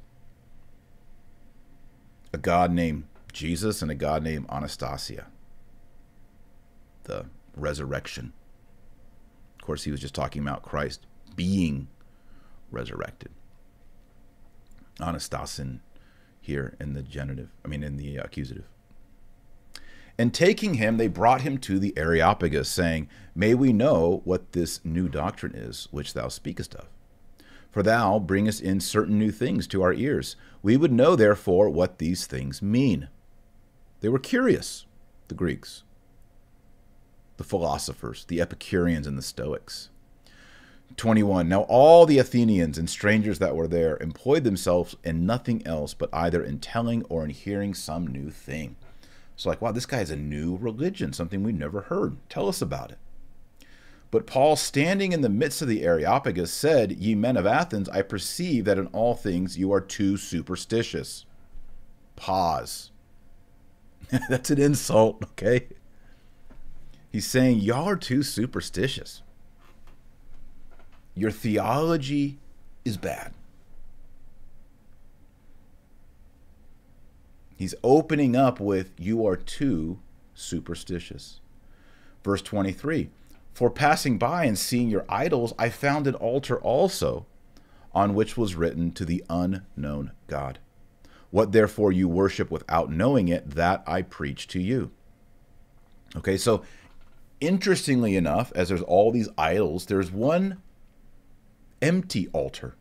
a 2.33 2.37
God 2.37 2.71
named 2.71 3.03
Jesus 3.31 3.81
and 3.81 3.91
a 3.91 3.95
God 3.95 4.23
named 4.23 4.47
Anastasia 4.49 5.27
the 7.03 7.25
resurrection. 7.55 8.33
Of 9.59 9.65
course, 9.65 9.83
he 9.83 9.91
was 9.91 9.99
just 9.99 10.15
talking 10.15 10.41
about 10.41 10.63
Christ 10.63 11.05
being 11.35 11.87
resurrected. 12.71 13.29
Anastasin 14.99 15.79
here 16.39 16.75
in 16.79 16.93
the 16.93 17.03
genitive, 17.03 17.49
I 17.63 17.67
mean, 17.67 17.83
in 17.83 17.97
the 17.97 18.17
accusative. 18.17 18.65
And 20.17 20.33
taking 20.33 20.75
him, 20.75 20.97
they 20.97 21.07
brought 21.07 21.41
him 21.41 21.57
to 21.59 21.79
the 21.79 21.93
Areopagus, 21.97 22.69
saying, 22.69 23.09
May 23.33 23.53
we 23.55 23.73
know 23.73 24.21
what 24.25 24.51
this 24.51 24.83
new 24.85 25.09
doctrine 25.09 25.55
is 25.55 25.87
which 25.91 26.13
thou 26.13 26.27
speakest 26.27 26.75
of. 26.75 26.87
For 27.71 27.81
thou 27.81 28.19
bringest 28.19 28.61
in 28.61 28.79
certain 28.79 29.17
new 29.17 29.31
things 29.31 29.65
to 29.67 29.81
our 29.81 29.93
ears. 29.93 30.35
We 30.61 30.77
would 30.77 30.91
know, 30.91 31.15
therefore, 31.15 31.69
what 31.69 31.97
these 31.97 32.27
things 32.27 32.61
mean. 32.61 33.09
They 34.01 34.09
were 34.09 34.19
curious, 34.19 34.85
the 35.27 35.35
Greeks 35.35 35.83
the 37.37 37.43
philosophers, 37.43 38.25
the 38.27 38.41
Epicureans, 38.41 39.07
and 39.07 39.17
the 39.17 39.21
Stoics. 39.21 39.89
21. 40.95 41.49
Now 41.49 41.61
all 41.63 42.05
the 42.05 42.19
Athenians 42.19 42.77
and 42.77 42.89
strangers 42.89 43.39
that 43.39 43.55
were 43.55 43.67
there 43.67 43.97
employed 43.97 44.43
themselves 44.43 44.95
in 45.03 45.25
nothing 45.25 45.65
else 45.65 45.93
but 45.95 46.09
either 46.13 46.43
in 46.43 46.59
telling 46.59 47.03
or 47.05 47.23
in 47.23 47.31
hearing 47.31 47.73
some 47.73 48.05
new 48.05 48.29
thing. 48.29 48.75
So, 49.43 49.49
like, 49.49 49.61
wow, 49.61 49.73
this 49.73 49.85
guy 49.85 49.97
has 49.97 50.09
a 50.09 50.15
new 50.15 50.55
religion, 50.55 51.11
something 51.11 51.43
we've 51.43 51.53
never 51.53 51.81
heard. 51.81 52.15
Tell 52.29 52.47
us 52.47 52.61
about 52.61 52.91
it. 52.91 52.97
But 54.09 54.25
Paul, 54.25 54.55
standing 54.55 55.11
in 55.11 55.19
the 55.19 55.27
midst 55.27 55.61
of 55.61 55.67
the 55.67 55.83
Areopagus, 55.83 56.49
said, 56.49 56.93
Ye 56.93 57.13
men 57.13 57.35
of 57.35 57.45
Athens, 57.45 57.89
I 57.89 58.03
perceive 58.03 58.63
that 58.63 58.77
in 58.77 58.87
all 58.93 59.15
things 59.15 59.57
you 59.57 59.73
are 59.73 59.81
too 59.81 60.15
superstitious. 60.15 61.25
Pause. 62.15 62.91
That's 64.29 64.49
an 64.49 64.61
insult, 64.61 65.21
okay? 65.21 65.67
He's 67.11 67.27
saying, 67.27 67.59
Y'all 67.59 67.89
are 67.89 67.97
too 67.97 68.23
superstitious. 68.23 69.23
Your 71.15 71.31
theology 71.31 72.39
is 72.85 72.95
bad. 72.95 73.33
He's 77.55 77.75
opening 77.83 78.35
up 78.35 78.59
with, 78.59 78.91
You 78.97 79.25
are 79.25 79.35
too 79.35 79.99
superstitious. 80.33 81.39
Verse 82.23 82.41
23 82.41 83.09
For 83.53 83.69
passing 83.69 84.17
by 84.17 84.45
and 84.45 84.57
seeing 84.57 84.89
your 84.89 85.05
idols, 85.07 85.53
I 85.57 85.69
found 85.69 86.07
an 86.07 86.15
altar 86.15 86.59
also, 86.59 87.25
on 87.93 88.15
which 88.15 88.37
was 88.37 88.55
written 88.55 88.91
to 88.93 89.05
the 89.05 89.23
unknown 89.29 90.11
God. 90.27 90.59
What 91.31 91.51
therefore 91.51 91.91
you 91.91 92.07
worship 92.07 92.51
without 92.51 92.91
knowing 92.91 93.27
it, 93.27 93.51
that 93.51 93.83
I 93.87 94.01
preach 94.01 94.47
to 94.49 94.59
you. 94.59 94.91
Okay, 96.15 96.37
so 96.37 96.63
interestingly 97.41 98.15
enough, 98.15 98.51
as 98.55 98.69
there's 98.69 98.81
all 98.81 99.11
these 99.11 99.29
idols, 99.37 99.87
there's 99.87 100.11
one 100.11 100.61
empty 101.81 102.27
altar. 102.33 102.75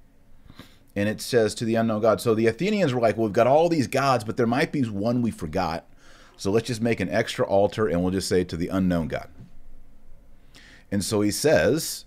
And 0.95 1.09
it 1.09 1.21
says 1.21 1.55
to 1.55 1.65
the 1.65 1.75
unknown 1.75 2.03
God. 2.03 2.21
So 2.21 2.35
the 2.35 2.47
Athenians 2.47 2.93
were 2.93 3.01
like, 3.01 3.17
well, 3.17 3.27
we've 3.27 3.33
got 3.33 3.47
all 3.47 3.69
these 3.69 3.87
gods, 3.87 4.25
but 4.25 4.37
there 4.37 4.47
might 4.47 4.73
be 4.73 4.83
one 4.83 5.23
we 5.23 5.31
forgot. 5.31 5.87
So 6.37 6.51
let's 6.51 6.67
just 6.67 6.83
make 6.83 7.01
an 7.01 7.09
extra 7.09 7.47
altar 7.47 7.87
and 7.89 8.03
we'll 8.03 8.13
just 8.13 8.29
say 8.29 8.45
to 8.45 8.57
the 8.57 8.69
unknown 8.69 9.09
God. 9.09 9.29
And 10.91 11.03
so 11.03 11.23
he 11.23 11.31
says, 11.31 12.05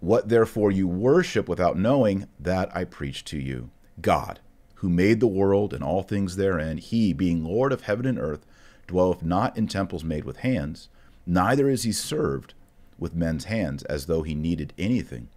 What 0.00 0.28
therefore 0.28 0.72
you 0.72 0.88
worship 0.88 1.48
without 1.48 1.78
knowing, 1.78 2.26
that 2.40 2.74
I 2.76 2.84
preach 2.84 3.24
to 3.26 3.38
you. 3.38 3.70
God, 4.00 4.40
who 4.76 4.88
made 4.88 5.20
the 5.20 5.26
world 5.26 5.72
and 5.72 5.82
all 5.82 6.02
things 6.02 6.36
therein, 6.36 6.78
he, 6.78 7.12
being 7.12 7.44
Lord 7.44 7.72
of 7.72 7.82
heaven 7.82 8.04
and 8.04 8.18
earth, 8.18 8.44
dwelleth 8.86 9.22
not 9.22 9.56
in 9.56 9.68
temples 9.68 10.04
made 10.04 10.24
with 10.24 10.38
hands, 10.38 10.88
neither 11.26 11.68
is 11.68 11.84
he 11.84 11.92
served 11.92 12.54
with 12.98 13.14
men's 13.14 13.44
hands 13.44 13.82
as 13.84 14.06
though 14.06 14.22
he 14.22 14.34
needed 14.34 14.72
anything, 14.78 15.28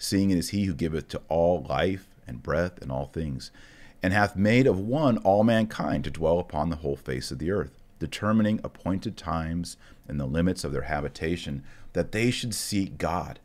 seeing 0.00 0.30
it 0.30 0.38
is 0.38 0.48
he 0.48 0.64
who 0.64 0.74
giveth 0.74 1.08
to 1.08 1.20
all 1.28 1.62
life 1.68 2.08
and 2.26 2.42
breath 2.42 2.80
and 2.80 2.90
all 2.90 3.06
things, 3.06 3.52
and 4.02 4.14
hath 4.14 4.34
made 4.34 4.66
of 4.66 4.80
one 4.80 5.18
all 5.18 5.44
mankind 5.44 6.02
to 6.04 6.10
dwell 6.10 6.38
upon 6.38 6.70
the 6.70 6.76
whole 6.76 6.96
face 6.96 7.30
of 7.30 7.38
the 7.38 7.50
earth, 7.50 7.78
determining 7.98 8.58
appointed 8.64 9.14
times 9.14 9.76
and 10.08 10.18
the 10.18 10.26
limits 10.26 10.64
of 10.64 10.72
their 10.72 10.82
habitation, 10.82 11.62
that 11.92 12.12
they 12.12 12.30
should 12.30 12.54
seek 12.54 12.96
God 12.96 13.38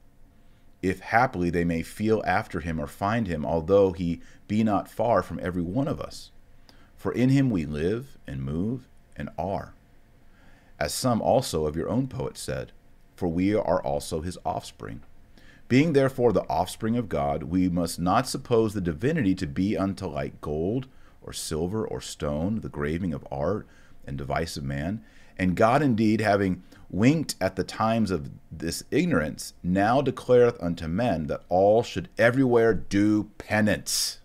if 0.82 1.02
haply 1.02 1.50
they 1.50 1.66
may 1.66 1.82
feel 1.82 2.24
after 2.26 2.62
him 2.62 2.80
or 2.80 2.88
find 2.88 3.28
him, 3.28 3.46
although 3.46 3.92
he 3.92 4.22
be 4.48 4.64
not 4.64 4.90
far 4.90 5.22
from 5.22 5.40
every 5.42 5.62
one 5.62 5.88
of 5.88 6.00
us. 6.00 6.32
For 6.96 7.12
in 7.12 7.30
him 7.30 7.50
we 7.50 7.66
live 7.66 8.18
and 8.26 8.42
move 8.42 8.88
and 9.18 9.30
are. 9.38 9.74
As 10.80 10.94
some 10.94 11.22
also 11.22 11.66
of 11.66 11.76
your 11.76 11.90
own 11.90 12.08
poets 12.08 12.40
said, 12.40 12.72
for 13.16 13.28
we 13.28 13.54
are 13.54 13.82
also 13.82 14.22
his 14.22 14.38
offspring. 14.46 15.02
Being 15.68 15.94
therefore 15.94 16.32
the 16.32 16.48
offspring 16.48 16.96
of 16.96 17.10
God, 17.10 17.44
we 17.44 17.70
must 17.70 18.00
not 18.00 18.28
suppose 18.28 18.74
the 18.74 18.82
divinity 18.82 19.34
to 19.36 19.48
be 19.48 19.76
unto 19.76 20.06
like 20.06 20.40
gold, 20.42 20.88
or 21.24 21.34
silver, 21.34 21.86
or 21.86 22.00
stone, 22.02 22.62
the 22.62 22.70
graving 22.70 23.14
of 23.14 23.28
art 23.32 23.68
and 24.06 24.18
device 24.18 24.58
of 24.58 24.64
man. 24.64 25.04
And 25.38 25.56
God 25.56 25.82
indeed, 25.82 26.22
having 26.22 26.62
winked 26.90 27.36
at 27.42 27.56
the 27.56 27.64
times 27.64 28.12
of 28.12 28.30
this 28.52 28.84
ignorance, 28.92 29.54
now 29.64 30.02
declareth 30.02 30.62
unto 30.64 30.88
men 30.88 31.28
that 31.28 31.42
all 31.50 31.82
should 31.82 32.10
everywhere 32.18 32.74
do 32.74 33.32
penance. 33.40 34.20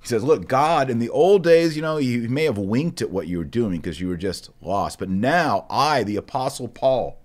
He 0.00 0.08
says, 0.08 0.24
Look, 0.24 0.48
God, 0.48 0.88
in 0.88 0.98
the 0.98 1.10
old 1.10 1.44
days, 1.44 1.76
you 1.76 1.82
know, 1.82 1.98
you 1.98 2.28
may 2.30 2.44
have 2.44 2.56
winked 2.56 3.02
at 3.02 3.10
what 3.10 3.28
you 3.28 3.38
were 3.38 3.44
doing 3.44 3.80
because 3.80 4.00
you 4.00 4.08
were 4.08 4.16
just 4.16 4.50
lost. 4.62 4.98
But 4.98 5.10
now, 5.10 5.66
I, 5.68 6.02
the 6.02 6.16
Apostle 6.16 6.68
Paul, 6.68 7.19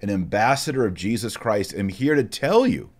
an 0.00 0.10
ambassador 0.10 0.84
of 0.84 0.94
Jesus 0.94 1.36
Christ, 1.36 1.74
am 1.74 1.88
here 1.88 2.14
to 2.14 2.24
tell 2.24 2.66
you 2.66 2.90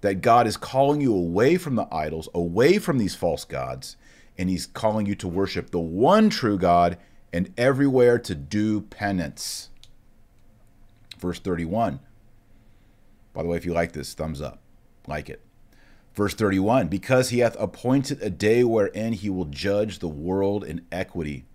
that 0.00 0.20
God 0.20 0.46
is 0.46 0.56
calling 0.56 1.00
you 1.00 1.14
away 1.14 1.56
from 1.56 1.76
the 1.76 1.88
idols, 1.92 2.28
away 2.34 2.78
from 2.78 2.98
these 2.98 3.14
false 3.14 3.44
gods, 3.44 3.96
and 4.36 4.50
He's 4.50 4.66
calling 4.66 5.06
you 5.06 5.14
to 5.16 5.28
worship 5.28 5.70
the 5.70 5.80
one 5.80 6.30
true 6.30 6.58
God 6.58 6.98
and 7.32 7.52
everywhere 7.56 8.18
to 8.18 8.34
do 8.34 8.82
penance. 8.82 9.70
Verse 11.18 11.38
31. 11.38 12.00
By 13.32 13.42
the 13.42 13.48
way, 13.48 13.56
if 13.56 13.64
you 13.64 13.72
like 13.72 13.92
this, 13.92 14.12
thumbs 14.12 14.40
up. 14.40 14.58
Like 15.06 15.30
it. 15.30 15.40
Verse 16.14 16.34
31 16.34 16.88
Because 16.88 17.30
he 17.30 17.38
hath 17.38 17.56
appointed 17.58 18.20
a 18.22 18.30
day 18.30 18.64
wherein 18.64 19.12
he 19.12 19.30
will 19.30 19.46
judge 19.46 19.98
the 19.98 20.08
world 20.08 20.64
in 20.64 20.84
equity 20.92 21.46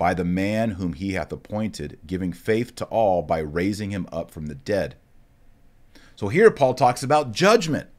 by 0.00 0.14
the 0.14 0.24
man 0.24 0.70
whom 0.70 0.94
he 0.94 1.12
hath 1.12 1.30
appointed, 1.30 1.98
giving 2.06 2.32
faith 2.32 2.74
to 2.74 2.86
all 2.86 3.20
by 3.20 3.38
raising 3.38 3.90
him 3.90 4.08
up 4.10 4.30
from 4.30 4.46
the 4.46 4.54
dead. 4.54 4.96
So 6.16 6.28
here 6.28 6.50
Paul 6.50 6.72
talks 6.72 7.02
about 7.02 7.32
judgment. 7.32 7.90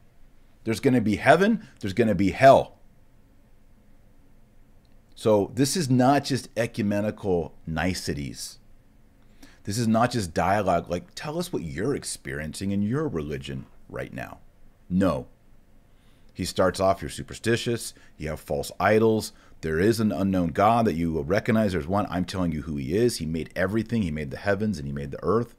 There's 0.64 0.80
going 0.80 0.94
to 0.94 1.00
be 1.00 1.14
heaven, 1.14 1.68
there's 1.78 1.92
going 1.92 2.08
to 2.08 2.16
be 2.16 2.32
hell. 2.32 2.80
So 5.14 5.52
this 5.54 5.76
is 5.76 5.88
not 5.88 6.24
just 6.24 6.48
ecumenical 6.56 7.54
niceties. 7.68 8.58
This 9.62 9.78
is 9.78 9.86
not 9.86 10.10
just 10.10 10.34
dialogue 10.34 10.90
like, 10.90 11.14
tell 11.14 11.38
us 11.38 11.52
what 11.52 11.62
you're 11.62 11.94
experiencing 11.94 12.72
in 12.72 12.82
your 12.82 13.06
religion 13.06 13.66
right 13.88 14.12
now. 14.12 14.40
No. 14.90 15.28
He 16.32 16.44
starts 16.44 16.80
off, 16.80 17.02
you're 17.02 17.10
superstitious, 17.10 17.94
you 18.16 18.28
have 18.28 18.40
false 18.40 18.72
idols, 18.80 19.32
there 19.62 19.78
is 19.78 20.00
an 20.00 20.10
unknown 20.10 20.48
God 20.48 20.86
that 20.86 20.94
you 20.94 21.12
will 21.12 21.24
recognize. 21.24 21.70
There's 21.70 21.86
one, 21.86 22.06
I'm 22.10 22.24
telling 22.24 22.50
you 22.50 22.62
who 22.62 22.76
he 22.76 22.96
is. 22.96 23.18
He 23.18 23.26
made 23.26 23.50
everything, 23.54 24.02
he 24.02 24.10
made 24.10 24.32
the 24.32 24.36
heavens 24.36 24.76
and 24.76 24.86
he 24.88 24.92
made 24.92 25.12
the 25.12 25.22
earth. 25.22 25.54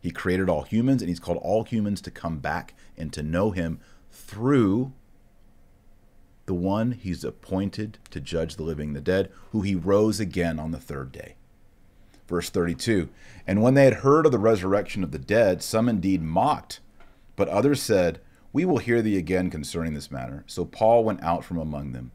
He 0.00 0.12
created 0.12 0.48
all 0.48 0.62
humans, 0.62 1.02
and 1.02 1.08
he's 1.08 1.20
called 1.20 1.38
all 1.38 1.64
humans 1.64 2.00
to 2.02 2.10
come 2.10 2.38
back 2.38 2.74
and 2.96 3.12
to 3.12 3.22
know 3.22 3.50
him 3.50 3.80
through 4.10 4.92
the 6.46 6.54
one 6.54 6.92
he's 6.92 7.24
appointed 7.24 7.98
to 8.10 8.20
judge 8.20 8.56
the 8.56 8.62
living 8.62 8.88
and 8.88 8.96
the 8.96 9.00
dead, 9.00 9.30
who 9.50 9.62
he 9.62 9.74
rose 9.74 10.18
again 10.18 10.58
on 10.58 10.70
the 10.70 10.80
third 10.80 11.12
day. 11.12 11.34
Verse 12.28 12.48
32 12.50 13.08
And 13.46 13.60
when 13.60 13.74
they 13.74 13.84
had 13.84 13.94
heard 13.94 14.26
of 14.26 14.32
the 14.32 14.38
resurrection 14.38 15.02
of 15.02 15.10
the 15.10 15.18
dead, 15.18 15.62
some 15.62 15.88
indeed 15.88 16.22
mocked, 16.22 16.80
but 17.34 17.48
others 17.48 17.82
said, 17.82 18.20
We 18.52 18.64
will 18.64 18.78
hear 18.78 19.00
thee 19.00 19.16
again 19.16 19.50
concerning 19.50 19.94
this 19.94 20.10
matter. 20.10 20.44
So 20.46 20.64
Paul 20.64 21.04
went 21.04 21.22
out 21.22 21.44
from 21.44 21.58
among 21.58 21.92
them. 21.92 22.12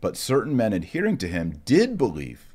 But 0.00 0.16
certain 0.16 0.56
men 0.56 0.72
adhering 0.72 1.16
to 1.18 1.28
him 1.28 1.62
did 1.64 1.98
believe, 1.98 2.52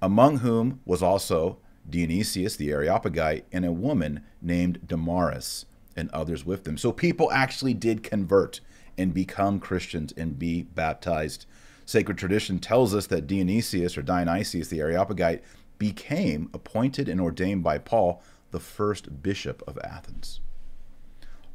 among 0.00 0.38
whom 0.38 0.80
was 0.84 1.02
also 1.02 1.58
Dionysius 1.88 2.56
the 2.56 2.70
Areopagite 2.70 3.46
and 3.50 3.64
a 3.64 3.72
woman 3.72 4.20
named 4.42 4.86
Damaris 4.86 5.64
and 5.96 6.10
others 6.10 6.44
with 6.44 6.64
them. 6.64 6.76
So 6.78 6.92
people 6.92 7.32
actually 7.32 7.74
did 7.74 8.02
convert 8.02 8.60
and 8.96 9.14
become 9.14 9.58
Christians 9.58 10.12
and 10.16 10.38
be 10.38 10.62
baptized. 10.62 11.46
Sacred 11.86 12.18
tradition 12.18 12.58
tells 12.58 12.94
us 12.94 13.06
that 13.06 13.26
Dionysius 13.26 13.96
or 13.96 14.02
Dionysius 14.02 14.68
the 14.68 14.80
Areopagite 14.80 15.42
became 15.78 16.50
appointed 16.52 17.08
and 17.08 17.20
ordained 17.20 17.62
by 17.62 17.78
Paul 17.78 18.22
the 18.50 18.60
first 18.60 19.22
bishop 19.22 19.62
of 19.66 19.78
Athens. 19.82 20.40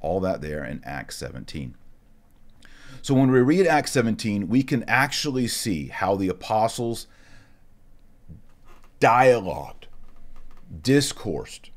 All 0.03 0.19
that 0.19 0.41
there 0.41 0.63
in 0.63 0.81
Acts 0.83 1.17
17. 1.17 1.75
So 3.01 3.15
when 3.15 3.31
we 3.31 3.39
read 3.39 3.65
Acts 3.65 3.91
17, 3.91 4.47
we 4.47 4.61
can 4.61 4.83
actually 4.83 5.47
see 5.47 5.87
how 5.87 6.15
the 6.15 6.29
apostles 6.29 7.07
dialogued, 8.99 9.87
discoursed, 10.81 11.71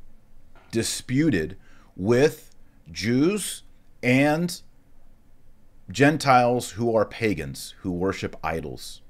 disputed 0.70 1.56
with 1.96 2.54
Jews 2.92 3.62
and 4.02 4.60
Gentiles 5.90 6.72
who 6.72 6.94
are 6.94 7.04
pagans, 7.04 7.74
who 7.80 7.90
worship 7.90 8.36
idols. 8.44 9.00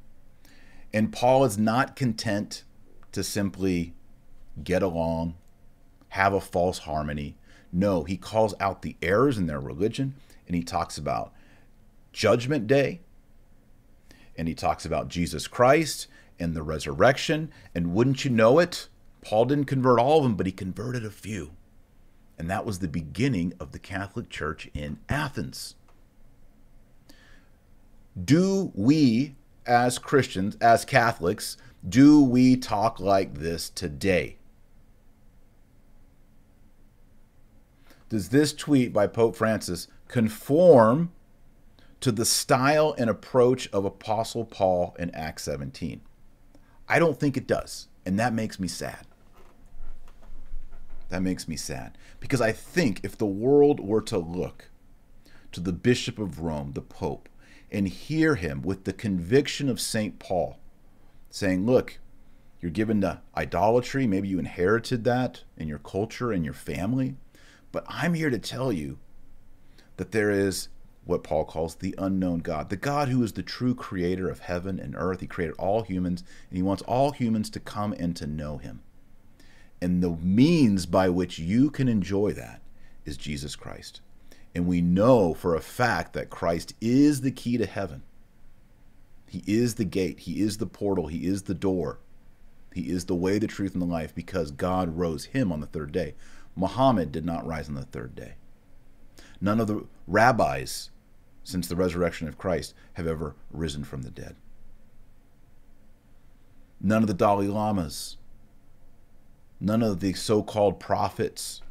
And 0.92 1.12
Paul 1.12 1.44
is 1.44 1.58
not 1.58 1.96
content 1.96 2.64
to 3.12 3.22
simply 3.22 3.94
get 4.62 4.82
along, 4.82 5.34
have 6.10 6.32
a 6.32 6.40
false 6.40 6.78
harmony. 6.78 7.36
No, 7.72 8.04
he 8.04 8.16
calls 8.16 8.54
out 8.60 8.82
the 8.82 8.96
errors 9.02 9.38
in 9.38 9.46
their 9.46 9.60
religion 9.60 10.14
and 10.46 10.54
he 10.54 10.62
talks 10.62 10.96
about 10.96 11.32
judgment 12.12 12.66
day 12.66 13.00
and 14.36 14.48
he 14.48 14.54
talks 14.54 14.84
about 14.84 15.08
Jesus 15.08 15.46
Christ 15.46 16.06
and 16.38 16.54
the 16.54 16.62
resurrection. 16.62 17.50
And 17.74 17.92
wouldn't 17.92 18.24
you 18.24 18.30
know 18.30 18.58
it? 18.58 18.88
Paul 19.22 19.46
didn't 19.46 19.64
convert 19.64 19.98
all 19.98 20.18
of 20.18 20.22
them, 20.24 20.36
but 20.36 20.46
he 20.46 20.52
converted 20.52 21.04
a 21.04 21.10
few. 21.10 21.52
And 22.38 22.50
that 22.50 22.66
was 22.66 22.78
the 22.78 22.88
beginning 22.88 23.54
of 23.58 23.72
the 23.72 23.78
Catholic 23.78 24.28
Church 24.28 24.68
in 24.74 24.98
Athens 25.08 25.74
do 28.22 28.72
we 28.74 29.34
as 29.66 29.98
Christians, 29.98 30.56
as 30.60 30.84
Catholics, 30.84 31.56
do 31.86 32.22
we 32.22 32.56
talk 32.56 32.98
like 32.98 33.34
this 33.34 33.68
today? 33.68 34.36
Does 38.08 38.28
this 38.28 38.52
tweet 38.52 38.92
by 38.92 39.06
Pope 39.06 39.36
Francis 39.36 39.88
conform 40.08 41.12
to 42.00 42.12
the 42.12 42.24
style 42.24 42.94
and 42.98 43.10
approach 43.10 43.68
of 43.72 43.84
Apostle 43.84 44.44
Paul 44.44 44.94
in 44.98 45.10
Acts 45.14 45.44
17? 45.44 46.00
I 46.88 46.98
don't 46.98 47.18
think 47.18 47.36
it 47.36 47.46
does. 47.46 47.88
And 48.04 48.18
that 48.20 48.32
makes 48.32 48.60
me 48.60 48.68
sad. 48.68 49.06
That 51.08 51.22
makes 51.22 51.48
me 51.48 51.56
sad. 51.56 51.98
Because 52.20 52.40
I 52.40 52.52
think 52.52 53.00
if 53.02 53.18
the 53.18 53.26
world 53.26 53.80
were 53.80 54.02
to 54.02 54.18
look 54.18 54.70
to 55.52 55.60
the 55.60 55.72
Bishop 55.72 56.18
of 56.18 56.40
Rome, 56.40 56.72
the 56.72 56.82
Pope, 56.82 57.28
and 57.70 57.88
hear 57.88 58.36
him 58.36 58.62
with 58.62 58.84
the 58.84 58.92
conviction 58.92 59.68
of 59.68 59.80
St. 59.80 60.18
Paul 60.18 60.58
saying, 61.30 61.66
Look, 61.66 61.98
you're 62.60 62.70
given 62.70 63.00
to 63.02 63.20
idolatry. 63.36 64.06
Maybe 64.06 64.28
you 64.28 64.38
inherited 64.38 65.04
that 65.04 65.42
in 65.56 65.68
your 65.68 65.78
culture 65.78 66.32
and 66.32 66.44
your 66.44 66.54
family. 66.54 67.16
But 67.76 67.84
I'm 67.88 68.14
here 68.14 68.30
to 68.30 68.38
tell 68.38 68.72
you 68.72 68.96
that 69.98 70.10
there 70.10 70.30
is 70.30 70.70
what 71.04 71.22
Paul 71.22 71.44
calls 71.44 71.74
the 71.74 71.94
unknown 71.98 72.38
God, 72.38 72.70
the 72.70 72.76
God 72.78 73.08
who 73.08 73.22
is 73.22 73.34
the 73.34 73.42
true 73.42 73.74
creator 73.74 74.30
of 74.30 74.38
heaven 74.38 74.80
and 74.80 74.94
earth. 74.96 75.20
He 75.20 75.26
created 75.26 75.56
all 75.58 75.82
humans, 75.82 76.24
and 76.48 76.56
he 76.56 76.62
wants 76.62 76.82
all 76.84 77.10
humans 77.10 77.50
to 77.50 77.60
come 77.60 77.92
and 77.92 78.16
to 78.16 78.26
know 78.26 78.56
him. 78.56 78.80
And 79.78 80.02
the 80.02 80.16
means 80.16 80.86
by 80.86 81.10
which 81.10 81.38
you 81.38 81.68
can 81.70 81.86
enjoy 81.86 82.32
that 82.32 82.62
is 83.04 83.18
Jesus 83.18 83.54
Christ. 83.54 84.00
And 84.54 84.66
we 84.66 84.80
know 84.80 85.34
for 85.34 85.54
a 85.54 85.60
fact 85.60 86.14
that 86.14 86.30
Christ 86.30 86.72
is 86.80 87.20
the 87.20 87.30
key 87.30 87.58
to 87.58 87.66
heaven. 87.66 88.04
He 89.28 89.42
is 89.46 89.74
the 89.74 89.84
gate, 89.84 90.20
He 90.20 90.40
is 90.40 90.56
the 90.56 90.66
portal, 90.66 91.08
He 91.08 91.26
is 91.26 91.42
the 91.42 91.52
door. 91.52 91.98
He 92.72 92.90
is 92.90 93.04
the 93.04 93.14
way, 93.14 93.38
the 93.38 93.46
truth, 93.46 93.72
and 93.72 93.82
the 93.82 93.86
life 93.86 94.14
because 94.14 94.50
God 94.50 94.98
rose 94.98 95.26
him 95.26 95.50
on 95.50 95.60
the 95.60 95.66
third 95.66 95.92
day. 95.92 96.14
Muhammad 96.56 97.12
did 97.12 97.24
not 97.24 97.46
rise 97.46 97.68
on 97.68 97.74
the 97.74 97.84
third 97.84 98.14
day. 98.14 98.34
None 99.40 99.60
of 99.60 99.66
the 99.66 99.86
rabbis 100.06 100.90
since 101.44 101.68
the 101.68 101.76
resurrection 101.76 102.26
of 102.26 102.38
Christ 102.38 102.74
have 102.94 103.06
ever 103.06 103.36
risen 103.50 103.84
from 103.84 104.02
the 104.02 104.10
dead. 104.10 104.36
None 106.80 107.02
of 107.02 107.08
the 107.08 107.14
Dalai 107.14 107.46
Lamas, 107.46 108.16
none 109.60 109.82
of 109.82 110.00
the 110.00 110.14
so 110.14 110.42
called 110.42 110.80
prophets 110.80 111.62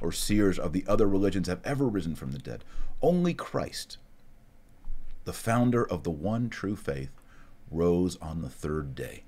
or 0.00 0.12
seers 0.12 0.58
of 0.58 0.72
the 0.72 0.84
other 0.86 1.06
religions 1.06 1.46
have 1.46 1.60
ever 1.64 1.86
risen 1.86 2.14
from 2.14 2.32
the 2.32 2.38
dead. 2.38 2.64
Only 3.02 3.34
Christ, 3.34 3.98
the 5.24 5.32
founder 5.32 5.84
of 5.84 6.02
the 6.02 6.10
one 6.10 6.48
true 6.48 6.76
faith, 6.76 7.10
rose 7.70 8.16
on 8.16 8.42
the 8.42 8.48
third 8.48 8.94
day 8.94 9.24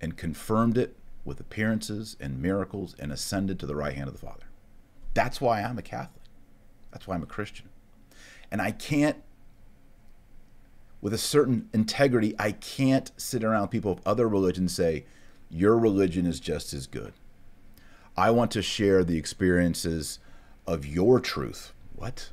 and 0.00 0.16
confirmed 0.16 0.78
it 0.78 0.96
with 1.28 1.38
appearances 1.38 2.16
and 2.18 2.42
miracles 2.42 2.96
and 2.98 3.12
ascended 3.12 3.60
to 3.60 3.66
the 3.66 3.76
right 3.76 3.94
hand 3.94 4.08
of 4.08 4.18
the 4.18 4.26
Father. 4.26 4.46
That's 5.14 5.40
why 5.40 5.62
I'm 5.62 5.78
a 5.78 5.82
Catholic. 5.82 6.22
That's 6.90 7.06
why 7.06 7.14
I'm 7.14 7.22
a 7.22 7.26
Christian. 7.26 7.68
And 8.50 8.62
I 8.62 8.70
can't, 8.70 9.18
with 11.00 11.12
a 11.12 11.18
certain 11.18 11.68
integrity, 11.72 12.34
I 12.38 12.52
can't 12.52 13.12
sit 13.18 13.44
around 13.44 13.68
people 13.68 13.92
of 13.92 14.00
other 14.06 14.26
religions 14.26 14.74
say, 14.74 15.04
your 15.50 15.78
religion 15.78 16.26
is 16.26 16.40
just 16.40 16.72
as 16.72 16.86
good. 16.86 17.12
I 18.16 18.30
want 18.30 18.50
to 18.52 18.62
share 18.62 19.04
the 19.04 19.18
experiences 19.18 20.18
of 20.66 20.86
your 20.86 21.20
truth. 21.20 21.72
What? 21.94 22.30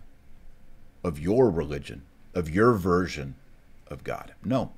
Of 1.04 1.20
your 1.20 1.50
religion, 1.50 2.04
of 2.34 2.50
your 2.50 2.74
version 2.74 3.36
of 3.88 4.04
God. 4.04 4.34
No. 4.44 4.72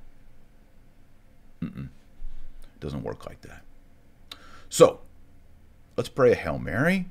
Mm-mm. 1.62 1.86
It 1.86 2.80
doesn't 2.80 3.04
work 3.04 3.26
like 3.26 3.40
that. 3.42 3.62
So, 4.68 5.00
let's 5.96 6.08
pray 6.08 6.32
a 6.32 6.34
Hail 6.34 6.58
Mary, 6.58 7.06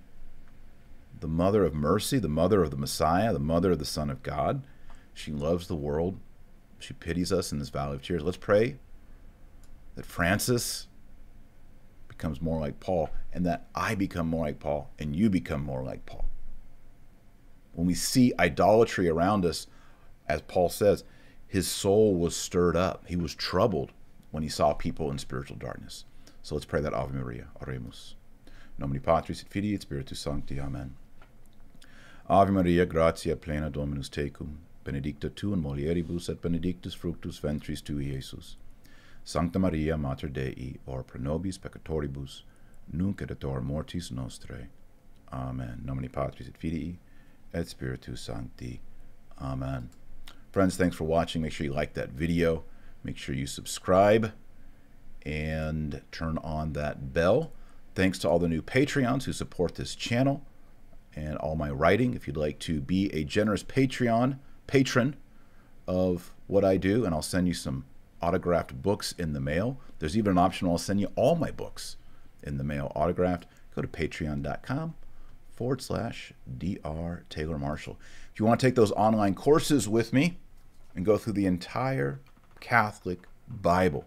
the 1.20 1.28
mother 1.28 1.66
of 1.66 1.74
mercy, 1.74 2.20
the 2.20 2.28
mother 2.28 2.64
of 2.64 2.72
the 2.72 2.78
Messiah, 2.78 3.34
the 3.34 3.40
mother 3.40 3.72
of 3.72 3.80
the 3.80 3.86
Son 3.86 4.10
of 4.10 4.22
God. 4.22 4.64
She 5.14 5.32
loves 5.32 5.68
the 5.68 5.76
world. 5.76 6.20
She 6.80 6.94
pities 6.94 7.32
us 7.32 7.52
in 7.52 7.58
this 7.58 7.70
valley 7.70 7.96
of 7.96 8.04
tears. 8.04 8.22
Let's 8.22 8.38
pray 8.38 8.78
that 9.96 10.06
Francis 10.06 10.88
becomes 12.08 12.42
more 12.42 12.60
like 12.60 12.80
Paul, 12.80 13.10
and 13.34 13.46
that 13.46 13.68
I 13.76 13.96
become 13.96 14.28
more 14.28 14.46
like 14.46 14.60
Paul, 14.60 14.92
and 15.00 15.16
you 15.16 15.30
become 15.30 15.64
more 15.64 15.84
like 15.84 16.06
Paul. 16.06 16.26
When 17.74 17.86
we 17.88 17.94
see 17.94 18.34
idolatry 18.40 19.10
around 19.10 19.46
us, 19.46 19.68
as 20.28 20.42
Paul 20.44 20.70
says, 20.70 21.04
his 21.48 21.68
soul 21.68 22.16
was 22.16 22.36
stirred 22.36 22.76
up. 22.76 23.06
He 23.08 23.16
was 23.16 23.34
troubled 23.34 23.92
when 24.32 24.44
he 24.44 24.50
saw 24.50 24.74
people 24.74 25.10
in 25.12 25.18
spiritual 25.18 25.58
darkness. 25.58 26.06
So 26.48 26.56
let's 26.56 26.64
pray 26.64 26.80
that 26.80 26.94
Ave 26.94 27.14
Maria. 27.14 27.48
Oremus. 27.62 28.14
Nomini 28.80 29.00
Patris 29.00 29.42
et 29.42 29.50
Filii 29.50 29.74
et 29.74 29.82
Spiritus 29.82 30.22
Sancti. 30.22 30.62
Amen. 30.62 30.96
Ave 32.30 32.52
Maria, 32.52 32.86
gratia 32.86 33.36
plena 33.36 33.70
Dominus 33.70 34.08
tecum, 34.08 34.56
benedicta 34.86 35.30
tu 35.30 35.52
in 35.52 35.62
mulieribus 35.62 36.30
et 36.30 36.42
benedictus 36.42 36.94
fructus 36.94 37.38
ventris 37.40 37.82
tui, 37.82 38.14
Iesus. 38.14 38.56
Sancta 39.26 39.60
Maria, 39.60 39.98
Mater 39.98 40.30
Dei, 40.30 40.78
or 40.86 41.04
pro 41.04 41.20
nobis 41.20 41.58
peccatoribus, 41.58 42.44
nunc 42.94 43.22
et 43.22 43.44
mortis 43.62 44.10
nostrae. 44.10 44.68
Amen. 45.34 45.82
Nomini 45.84 46.08
Patris 46.08 46.48
et 46.48 46.56
Filii 46.56 46.98
et 47.54 47.68
Spiritus 47.68 48.22
Sancti. 48.22 48.80
Amen. 49.42 49.90
Friends, 50.54 50.78
thanks 50.78 50.96
for 50.96 51.04
watching. 51.04 51.42
Make 51.42 51.52
sure 51.52 51.66
you 51.66 51.74
like 51.74 51.94
that 51.96 52.12
video. 52.12 52.64
Make 53.04 53.18
sure 53.18 53.36
you 53.36 53.48
subscribe 53.48 54.32
and 55.28 56.02
turn 56.10 56.38
on 56.38 56.72
that 56.72 57.14
bell. 57.14 57.52
Thanks 57.96 58.18
to 58.20 58.30
all 58.30 58.40
the 58.40 58.48
new 58.48 58.62
Patreons 58.62 59.26
who 59.26 59.34
support 59.34 59.76
this 59.76 59.94
channel 59.94 60.46
and 61.14 61.36
all 61.38 61.58
my 61.58 61.70
writing. 61.70 62.14
If 62.14 62.28
you'd 62.28 62.38
like 62.38 62.60
to 62.60 62.80
be 62.80 63.14
a 63.14 63.26
generous 63.26 63.62
Patreon 63.62 64.40
patron 64.68 65.18
of 65.86 66.32
what 66.48 66.64
I 66.64 66.78
do, 66.78 67.04
and 67.04 67.14
I'll 67.14 67.22
send 67.22 67.48
you 67.48 67.54
some 67.54 67.84
autographed 68.22 68.82
books 68.82 69.14
in 69.18 69.34
the 69.34 69.42
mail. 69.42 69.80
There's 70.00 70.18
even 70.18 70.32
an 70.32 70.38
option 70.38 70.70
I'll 70.70 70.78
send 70.78 71.02
you 71.02 71.12
all 71.16 71.36
my 71.36 71.52
books 71.52 71.98
in 72.42 72.58
the 72.58 72.64
mail 72.64 72.94
autographed. 72.96 73.48
Go 73.76 73.82
to 73.82 73.88
patreon.com 73.88 74.96
forward 75.52 75.82
slash 75.82 76.32
Dr. 76.58 77.26
Taylor 77.30 77.58
Marshall. 77.58 78.00
If 78.34 78.40
you 78.40 78.46
want 78.46 78.62
to 78.62 78.66
take 78.66 78.76
those 78.76 78.92
online 78.94 79.36
courses 79.36 79.90
with 79.90 80.14
me 80.14 80.38
and 80.96 81.06
go 81.06 81.18
through 81.18 81.34
the 81.34 81.48
entire 81.48 82.22
Catholic 82.62 83.28
Bible, 83.50 84.06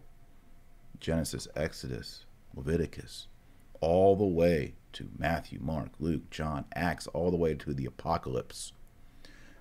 Genesis, 1.00 1.48
Exodus, 1.56 2.24
Leviticus, 2.54 3.26
all 3.80 4.16
the 4.16 4.24
way 4.24 4.74
to 4.92 5.08
Matthew, 5.18 5.58
Mark, 5.60 5.90
Luke, 5.98 6.28
John, 6.30 6.64
Acts, 6.74 7.06
all 7.08 7.30
the 7.30 7.36
way 7.36 7.54
to 7.54 7.72
the 7.72 7.86
Apocalypse, 7.86 8.72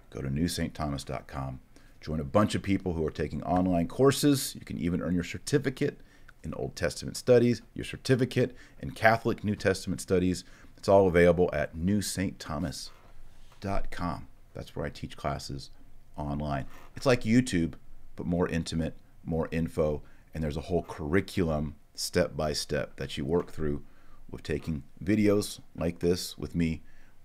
go 0.10 0.22
to 0.22 0.28
newsaintthomas.com 0.28 1.60
Join 2.02 2.20
a 2.20 2.26
bunch 2.26 2.56
of 2.56 2.64
people 2.64 2.94
who 2.94 3.06
are 3.06 3.12
taking 3.12 3.44
online 3.44 3.88
courses. 3.88 4.56
You 4.56 4.62
can 4.62 4.78
even 4.78 5.02
earn 5.02 5.16
your 5.16 5.26
certificate 5.26 6.00
in 6.44 6.54
Old 6.54 6.78
Testament 6.78 7.18
studies, 7.18 7.62
your 7.74 7.84
certificate 7.84 8.56
in 8.80 8.92
Catholic 8.92 9.44
New 9.44 9.56
Testament 9.56 10.00
studies. 10.00 10.46
It's 10.78 10.88
all 10.88 11.08
available 11.08 11.50
at 11.52 11.76
newsaintthomas.com. 11.76 14.28
That's 14.54 14.74
where 14.76 14.86
I 14.86 14.90
teach 14.90 15.18
classes 15.18 15.72
online. 16.16 16.68
It's 16.96 17.06
like 17.06 17.24
YouTube, 17.24 17.74
but 18.16 18.26
more 18.26 18.48
intimate, 18.48 18.96
more 19.26 19.50
info, 19.52 20.02
and 20.34 20.44
there's 20.44 20.58
a 20.58 20.62
whole 20.62 20.84
curriculum 20.84 21.76
step 21.94 22.36
by 22.36 22.54
step 22.54 22.96
that 22.98 23.18
you 23.18 23.26
work 23.26 23.52
through 23.52 23.84
with 24.30 24.44
taking 24.44 24.84
videos 25.04 25.60
like 25.76 26.00
this 26.00 26.38
with 26.38 26.56
me 26.56 26.82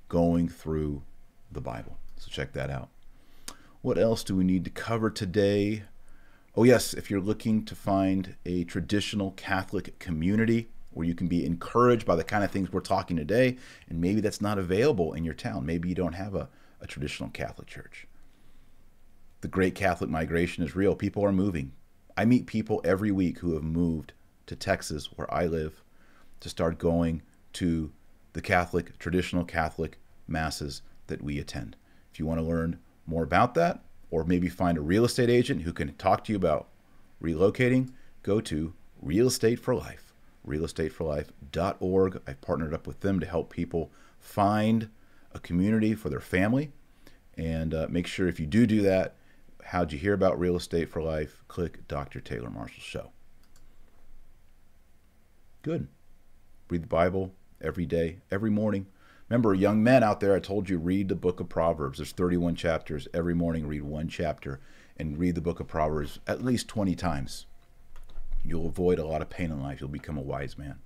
going 0.09 0.49
through 0.49 1.03
the 1.53 1.61
Bible. 1.61 1.99
So 2.17 2.31
check 2.31 2.53
that 2.53 2.71
out. 2.71 2.89
What 3.83 3.99
else 3.99 4.25
do 4.25 4.35
we 4.35 4.45
need 4.45 4.65
to 4.65 4.71
cover 4.71 5.11
today? 5.11 5.83
Oh, 6.57 6.65
yes, 6.65 6.95
if 6.95 7.11
you're 7.11 7.21
looking 7.21 7.65
to 7.67 7.75
find 7.75 8.37
a 8.47 8.65
traditional 8.65 9.33
Catholic 9.33 9.99
community 9.99 10.69
where 10.93 11.07
you 11.07 11.15
can 11.15 11.27
be 11.27 11.45
encouraged 11.45 12.07
by 12.07 12.17
the 12.17 12.25
kind 12.25 12.45
of 12.45 12.51
things 12.51 12.73
we're 12.73 12.81
talking 12.81 13.17
today, 13.17 13.57
and 13.89 14.01
maybe 14.01 14.21
that's 14.21 14.41
not 14.41 14.59
available 14.59 15.13
in 15.13 15.25
your 15.25 15.35
town. 15.35 15.67
Maybe 15.67 15.89
you 15.89 15.95
don't 15.95 16.15
have 16.15 16.35
a, 16.35 16.49
a 16.81 16.87
traditional 16.87 17.29
Catholic 17.31 17.67
church. 17.67 18.07
The 19.41 19.49
great 19.49 19.75
Catholic 19.75 20.09
migration 20.09 20.65
is 20.65 20.75
real. 20.77 20.95
People 20.95 21.25
are 21.25 21.33
moving. 21.33 21.73
I 22.17 22.25
meet 22.25 22.47
people 22.47 22.81
every 22.85 23.11
week 23.11 23.39
who 23.39 23.55
have 23.55 23.65
moved 23.65 24.13
to 24.47 24.55
Texas, 24.55 25.07
where 25.17 25.33
I 25.33 25.47
live, 25.47 25.83
to 26.41 26.49
start 26.49 26.79
going 26.79 27.23
to 27.55 27.93
the 28.35 28.43
Catholic, 28.43 28.99
traditional 28.99 29.45
Catholic 29.45 29.99
masses 30.29 30.83
that 31.07 31.23
we 31.23 31.39
attend. 31.39 31.77
If 32.13 32.19
you 32.19 32.27
want 32.27 32.41
to 32.41 32.47
learn 32.47 32.79
more 33.07 33.23
about 33.23 33.55
that, 33.55 33.83
or 34.11 34.25
maybe 34.25 34.49
find 34.49 34.79
a 34.79 34.83
real 34.83 35.05
estate 35.05 35.31
agent 35.31 35.63
who 35.63 35.73
can 35.73 35.95
talk 35.95 36.25
to 36.25 36.33
you 36.33 36.37
about 36.37 36.69
relocating, 37.23 37.91
go 38.23 38.41
to 38.41 38.75
Real 39.03 39.27
Estate 39.27 39.59
for 39.59 39.75
Life, 39.75 40.13
realestateforlife.org. 40.47 42.23
I've 42.27 42.41
partnered 42.41 42.75
up 42.75 42.87
with 42.87 43.01
them 43.01 43.19
to 43.21 43.27
help 43.27 43.51
people 43.51 43.91
find 44.21 44.89
a 45.33 45.41
community 45.41 45.95
for 45.95 46.09
their 46.09 46.21
family. 46.21 46.71
And 47.37 47.75
uh, 47.75 47.87
make 47.91 48.07
sure 48.07 48.29
if 48.29 48.39
you 48.39 48.47
do 48.47 48.67
do 48.67 48.83
that, 48.83 49.17
how'd 49.65 49.93
you 49.93 49.99
hear 49.99 50.15
about 50.15 50.39
Real 50.39 50.57
Estate 50.57 50.89
for 50.89 51.03
Life? 51.03 51.43
Click 51.49 51.87
Dr. 51.89 52.21
Taylor 52.21 52.51
Marshall 52.51 52.83
Show. 52.83 53.11
Good. 55.63 55.89
Read 56.69 56.83
the 56.83 56.89
Bible 56.89 57.33
every 57.61 57.87
day, 57.87 58.19
every 58.31 58.51
morning. 58.51 58.87
Remember, 59.29 59.55
young 59.55 59.83
men 59.83 60.03
out 60.03 60.21
there, 60.21 60.35
I 60.35 60.41
told 60.41 60.69
you 60.69 60.79
read 60.79 61.09
the 61.09 61.15
book 61.15 61.41
of 61.41 61.49
Proverbs. 61.49 61.99
There's 61.99 62.13
31 62.13 62.57
chapters. 62.57 63.09
Every 63.15 63.35
morning, 63.35 63.67
read 63.67 63.83
one 63.83 64.09
chapter 64.09 64.61
and 64.97 65.19
read 65.19 65.35
the 65.35 65.41
book 65.41 65.61
of 65.61 65.67
Proverbs 65.67 66.21
at 66.27 66.45
least 66.45 66.69
20 66.69 66.95
times. 66.95 67.47
You'll 68.45 68.67
avoid 68.67 68.99
a 68.99 69.07
lot 69.07 69.23
of 69.23 69.31
pain 69.31 69.51
in 69.51 69.63
life. 69.63 69.81
You'll 69.81 69.89
become 69.89 70.19
a 70.19 70.23
wise 70.23 70.59
man. 70.59 70.77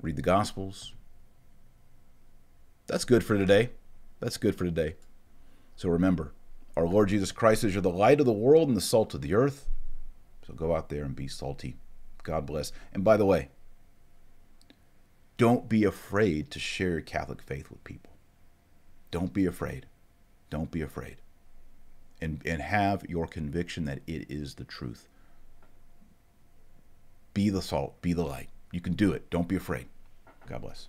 Read 0.00 0.16
the 0.16 0.22
Gospels. 0.22 0.94
That's 2.86 3.04
good 3.04 3.22
for 3.22 3.36
today. 3.36 3.70
That's 4.18 4.38
good 4.38 4.54
for 4.54 4.64
today. 4.64 4.96
So 5.76 5.90
remember, 5.90 6.32
our 6.80 6.86
Lord 6.86 7.10
Jesus 7.10 7.30
Christ 7.30 7.62
is 7.62 7.74
you're 7.74 7.82
the 7.82 7.90
light 7.90 8.20
of 8.20 8.26
the 8.26 8.32
world 8.32 8.68
and 8.68 8.76
the 8.76 8.80
salt 8.80 9.12
of 9.14 9.20
the 9.20 9.34
earth. 9.34 9.68
So 10.46 10.54
go 10.54 10.74
out 10.74 10.88
there 10.88 11.04
and 11.04 11.14
be 11.14 11.28
salty. 11.28 11.76
God 12.22 12.46
bless. 12.46 12.72
And 12.92 13.04
by 13.04 13.16
the 13.16 13.26
way, 13.26 13.50
don't 15.36 15.68
be 15.68 15.84
afraid 15.84 16.50
to 16.50 16.58
share 16.58 16.92
your 16.92 17.00
Catholic 17.02 17.42
faith 17.42 17.70
with 17.70 17.84
people. 17.84 18.12
Don't 19.10 19.32
be 19.32 19.46
afraid. 19.46 19.86
Don't 20.48 20.70
be 20.70 20.80
afraid. 20.80 21.16
And, 22.20 22.40
and 22.44 22.62
have 22.62 23.04
your 23.08 23.26
conviction 23.26 23.84
that 23.84 24.00
it 24.06 24.30
is 24.30 24.54
the 24.54 24.64
truth. 24.64 25.06
Be 27.34 27.50
the 27.50 27.62
salt, 27.62 28.00
be 28.00 28.12
the 28.12 28.24
light. 28.24 28.48
You 28.72 28.80
can 28.80 28.94
do 28.94 29.12
it. 29.12 29.30
Don't 29.30 29.48
be 29.48 29.56
afraid. 29.56 29.86
God 30.48 30.62
bless. 30.62 30.88